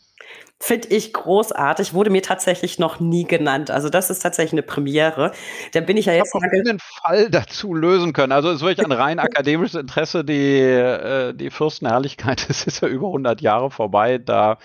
[0.59, 3.69] Finde ich großartig, wurde mir tatsächlich noch nie genannt.
[3.69, 5.31] Also das ist tatsächlich eine Premiere.
[5.73, 6.33] Da bin ich ja jetzt.
[6.33, 8.31] Ich habe einen Fall dazu lösen können.
[8.31, 10.25] Also es ist wirklich ein rein akademisches Interesse.
[10.25, 14.17] Die, äh, die Fürstenherrlichkeit, das ist ja über 100 Jahre vorbei.
[14.17, 14.57] Da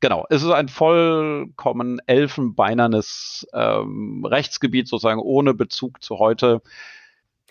[0.00, 6.62] genau, es ist ein vollkommen elfenbeinernes ähm, Rechtsgebiet sozusagen ohne Bezug zu heute.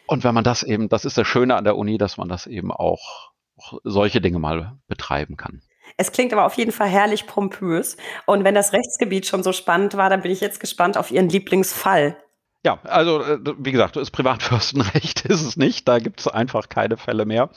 [0.06, 2.48] Und wenn man das eben, das ist das Schöne an der Uni, dass man das
[2.48, 5.62] eben auch, auch solche Dinge mal betreiben kann.
[5.96, 7.98] Es klingt aber auf jeden Fall herrlich pompös.
[8.26, 11.30] Und wenn das Rechtsgebiet schon so spannend war, dann bin ich jetzt gespannt auf Ihren
[11.30, 12.18] Lieblingsfall.
[12.66, 15.88] Ja, also äh, wie gesagt, das Privatfürstenrecht ist es nicht.
[15.88, 17.50] Da gibt es einfach keine Fälle mehr.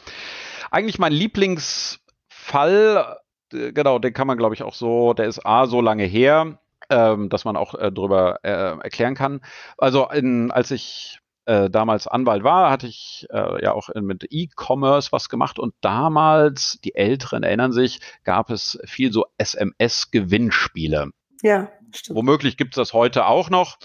[0.71, 3.19] Eigentlich mein Lieblingsfall,
[3.53, 6.59] äh, genau, den kann man, glaube ich, auch so, der ist A, so lange her,
[6.91, 9.41] ähm, dass man auch äh, drüber äh, erklären kann.
[9.79, 15.13] Also in, als ich äh, damals Anwalt war, hatte ich äh, ja auch mit E-Commerce
[15.13, 21.11] was gemacht und damals, die Älteren erinnern sich, gab es viel so SMS-Gewinnspiele.
[21.43, 22.17] Ja, stimmt.
[22.17, 23.79] Womöglich gibt es das heute auch noch.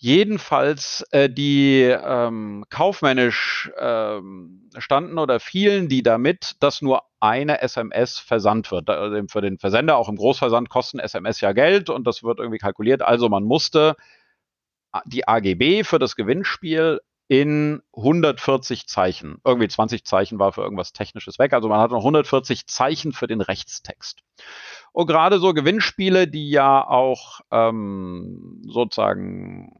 [0.00, 8.20] Jedenfalls äh, die ähm, kaufmännisch ähm, standen oder fielen die damit, dass nur eine SMS
[8.20, 8.88] versandt wird.
[8.90, 12.58] Also für den Versender, auch im Großversand, kosten SMS ja Geld und das wird irgendwie
[12.58, 13.02] kalkuliert.
[13.02, 13.96] Also man musste
[15.06, 19.38] die AGB für das Gewinnspiel in 140 Zeichen.
[19.44, 21.52] Irgendwie 20 Zeichen war für irgendwas Technisches weg.
[21.52, 24.20] Also man hat noch 140 Zeichen für den Rechtstext.
[24.92, 29.72] Und gerade so Gewinnspiele, die ja auch ähm, sozusagen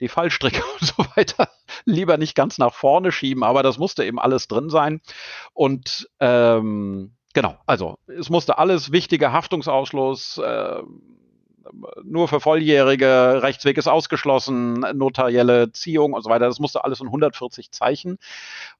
[0.00, 1.48] die Fallstricke und so weiter
[1.84, 5.00] lieber nicht ganz nach vorne schieben, aber das musste eben alles drin sein.
[5.52, 10.82] Und ähm, genau, also es musste alles wichtige Haftungsausschluss, äh,
[12.04, 16.46] nur für Volljährige, Rechtsweg ist ausgeschlossen, notarielle Ziehung und so weiter.
[16.46, 18.18] Das musste alles in 140 Zeichen.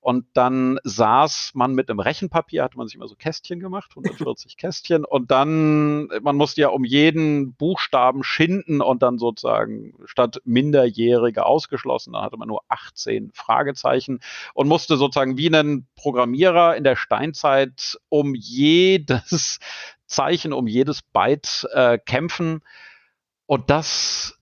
[0.01, 4.57] Und dann saß man mit einem Rechenpapier, hatte man sich immer so Kästchen gemacht, 140
[4.57, 5.05] Kästchen.
[5.05, 12.13] Und dann, man musste ja um jeden Buchstaben schinden und dann sozusagen statt Minderjährige ausgeschlossen,
[12.13, 14.21] dann hatte man nur 18 Fragezeichen
[14.55, 19.59] und musste sozusagen wie ein Programmierer in der Steinzeit um jedes
[20.07, 22.61] Zeichen um jedes Byte äh, kämpfen.
[23.47, 24.39] Und das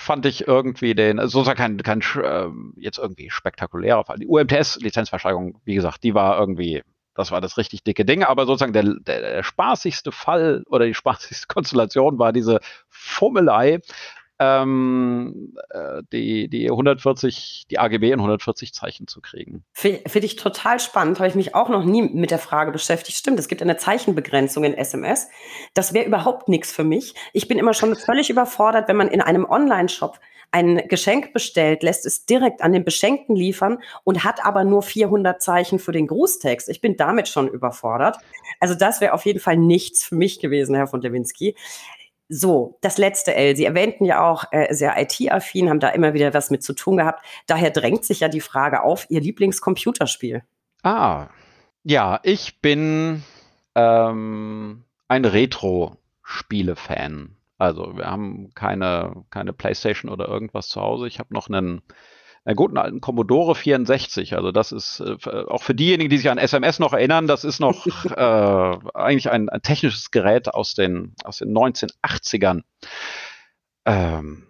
[0.00, 2.48] fand ich irgendwie den, also sozusagen kein, kein äh,
[2.80, 4.18] jetzt irgendwie spektakulärer Fall.
[4.18, 6.82] Die UMTS-Lizenzversteigerung, wie gesagt, die war irgendwie,
[7.14, 10.94] das war das richtig dicke Ding, aber sozusagen der, der, der spaßigste Fall oder die
[11.00, 13.80] spaßigste Konstellation war diese Fummelei
[14.40, 19.64] ähm, äh, die, die 140, die AGB in 140 Zeichen zu kriegen.
[19.74, 23.18] Finde find ich total spannend, habe ich mich auch noch nie mit der Frage beschäftigt.
[23.18, 25.28] Stimmt, es gibt eine Zeichenbegrenzung in SMS.
[25.74, 27.14] Das wäre überhaupt nichts für mich.
[27.34, 30.18] Ich bin immer schon völlig überfordert, wenn man in einem Online-Shop
[30.52, 35.40] ein Geschenk bestellt, lässt es direkt an den Beschenkten liefern und hat aber nur 400
[35.40, 36.68] Zeichen für den Grußtext.
[36.68, 38.16] Ich bin damit schon überfordert.
[38.58, 41.54] Also das wäre auf jeden Fall nichts für mich gewesen, Herr von Dewinski.
[42.32, 43.56] So, das letzte L.
[43.56, 46.98] Sie erwähnten ja auch äh, sehr IT-affin, haben da immer wieder was mit zu tun
[46.98, 47.26] gehabt.
[47.48, 50.44] Daher drängt sich ja die Frage auf, Ihr Lieblingscomputerspiel.
[50.84, 51.26] Ah,
[51.82, 53.24] ja, ich bin
[53.74, 57.34] ähm, ein Retro-Spiele-Fan.
[57.58, 61.08] Also wir haben keine, keine Playstation oder irgendwas zu Hause.
[61.08, 61.82] Ich habe noch einen
[62.44, 64.34] einen guten alten Commodore 64.
[64.34, 67.60] Also das ist äh, auch für diejenigen, die sich an SMS noch erinnern, das ist
[67.60, 72.62] noch äh, eigentlich ein, ein, technisches Gerät aus den, aus den 1980ern.
[73.84, 74.46] Ähm,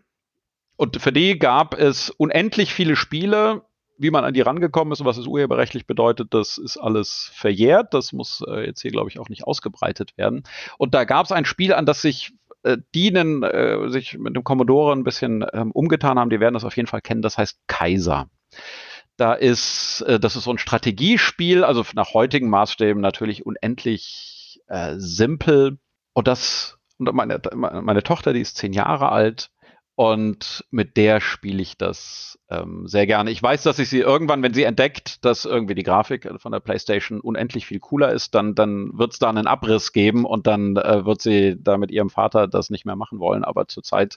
[0.77, 3.63] und für die gab es unendlich viele Spiele.
[4.03, 7.93] Wie man an die rangekommen ist und was es urheberrechtlich bedeutet, das ist alles verjährt.
[7.93, 10.45] Das muss äh, jetzt hier, glaube ich, auch nicht ausgebreitet werden.
[10.79, 12.33] Und da gab es ein Spiel, an das sich
[12.63, 16.65] äh, dienen, äh, sich mit dem Commodore ein bisschen ähm, umgetan haben, die werden das
[16.65, 17.23] auf jeden Fall kennen.
[17.23, 18.29] Das heißt Kaiser.
[19.17, 24.95] Da ist, äh, das ist so ein Strategiespiel, also nach heutigen Maßstäben natürlich unendlich äh,
[24.97, 25.79] simpel.
[26.13, 29.51] Und das, und meine, meine Tochter, die ist zehn Jahre alt,
[30.01, 33.31] Und mit der spiele ich das ähm, sehr gerne.
[33.31, 36.61] Ich weiß, dass ich sie irgendwann, wenn sie entdeckt, dass irgendwie die Grafik von der
[36.61, 40.75] PlayStation unendlich viel cooler ist, dann, dann wird es da einen Abriss geben und dann
[40.79, 43.45] äh, wird sie da mit ihrem Vater das nicht mehr machen wollen.
[43.45, 44.17] Aber zurzeit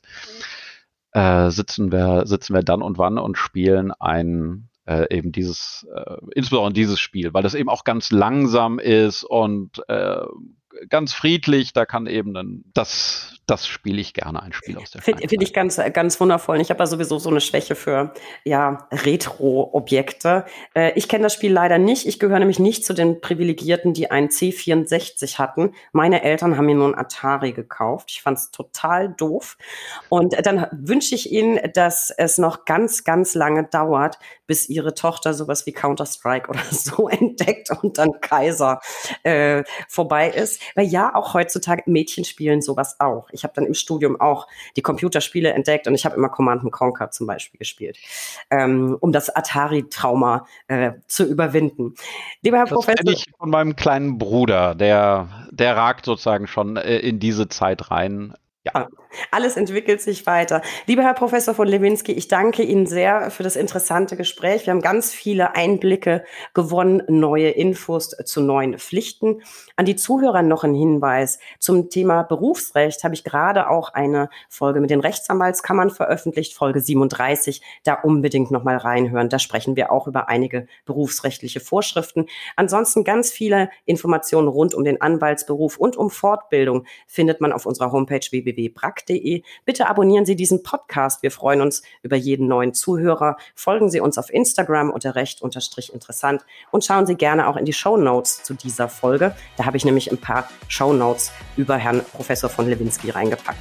[1.11, 6.15] äh, sitzen wir, sitzen wir dann und wann und spielen ein äh, eben dieses, äh,
[6.33, 10.21] insbesondere dieses Spiel, weil das eben auch ganz langsam ist und äh,
[10.87, 11.73] ganz friedlich.
[11.73, 15.43] Da kann eben dann das das spiele ich gerne, ein Spiel aus der Finde find
[15.43, 16.61] ich ganz, ganz wundervoll.
[16.61, 18.13] Ich habe ja sowieso so eine Schwäche für
[18.45, 20.45] ja, Retro-Objekte.
[20.73, 22.07] Äh, ich kenne das Spiel leider nicht.
[22.07, 25.73] Ich gehöre nämlich nicht zu den Privilegierten, die einen C64 hatten.
[25.91, 28.11] Meine Eltern haben mir nur ein Atari gekauft.
[28.11, 29.57] Ich fand es total doof.
[30.07, 35.33] Und dann wünsche ich Ihnen, dass es noch ganz, ganz lange dauert, bis Ihre Tochter
[35.33, 38.79] sowas wie Counter-Strike oder so entdeckt und dann Kaiser
[39.23, 40.61] äh, vorbei ist.
[40.75, 43.32] Weil ja, auch heutzutage Mädchen spielen sowas auch.
[43.33, 47.11] Ich habe dann im Studium auch die Computerspiele entdeckt und ich habe immer Command Conquer
[47.11, 47.97] zum Beispiel gespielt,
[48.49, 51.95] ähm, um das Atari-Trauma äh, zu überwinden.
[52.41, 53.11] Lieber Herr das Professor.
[53.11, 58.33] ich von meinem kleinen Bruder, der, der ragt sozusagen schon äh, in diese Zeit rein.
[58.65, 58.71] Ja.
[58.75, 58.87] Ah,
[59.31, 60.61] alles entwickelt sich weiter.
[60.85, 64.65] Lieber Herr Professor von Lewinsky, ich danke Ihnen sehr für das interessante Gespräch.
[64.65, 69.41] Wir haben ganz viele Einblicke gewonnen, neue Infos zu neuen Pflichten.
[69.75, 71.39] An die Zuhörer noch ein Hinweis.
[71.59, 77.61] Zum Thema Berufsrecht habe ich gerade auch eine Folge mit den Rechtsanwaltskammern veröffentlicht, Folge 37.
[77.83, 79.29] Da unbedingt nochmal reinhören.
[79.29, 82.25] Da sprechen wir auch über einige berufsrechtliche Vorschriften.
[82.55, 87.91] Ansonsten ganz viele Informationen rund um den Anwaltsberuf und um Fortbildung findet man auf unserer
[87.91, 88.69] Homepage www
[89.07, 89.43] www.brack.de.
[89.65, 91.23] Bitte abonnieren Sie diesen Podcast.
[91.23, 93.37] Wir freuen uns über jeden neuen Zuhörer.
[93.55, 97.65] Folgen Sie uns auf Instagram unter recht unterstrich interessant und schauen Sie gerne auch in
[97.65, 99.35] die Show Notes zu dieser Folge.
[99.57, 103.59] Da habe ich nämlich ein paar Show Notes über Herrn Professor von Lewinsky reingepackt.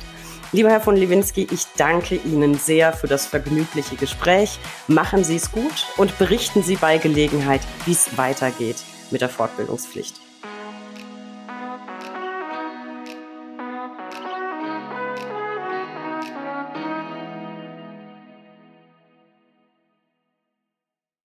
[0.55, 4.59] Lieber Herr von Lewinsky, ich danke Ihnen sehr für das vergnügliche Gespräch.
[4.87, 8.77] Machen Sie es gut und berichten Sie bei Gelegenheit, wie es weitergeht
[9.11, 10.22] mit der Fortbildungspflicht.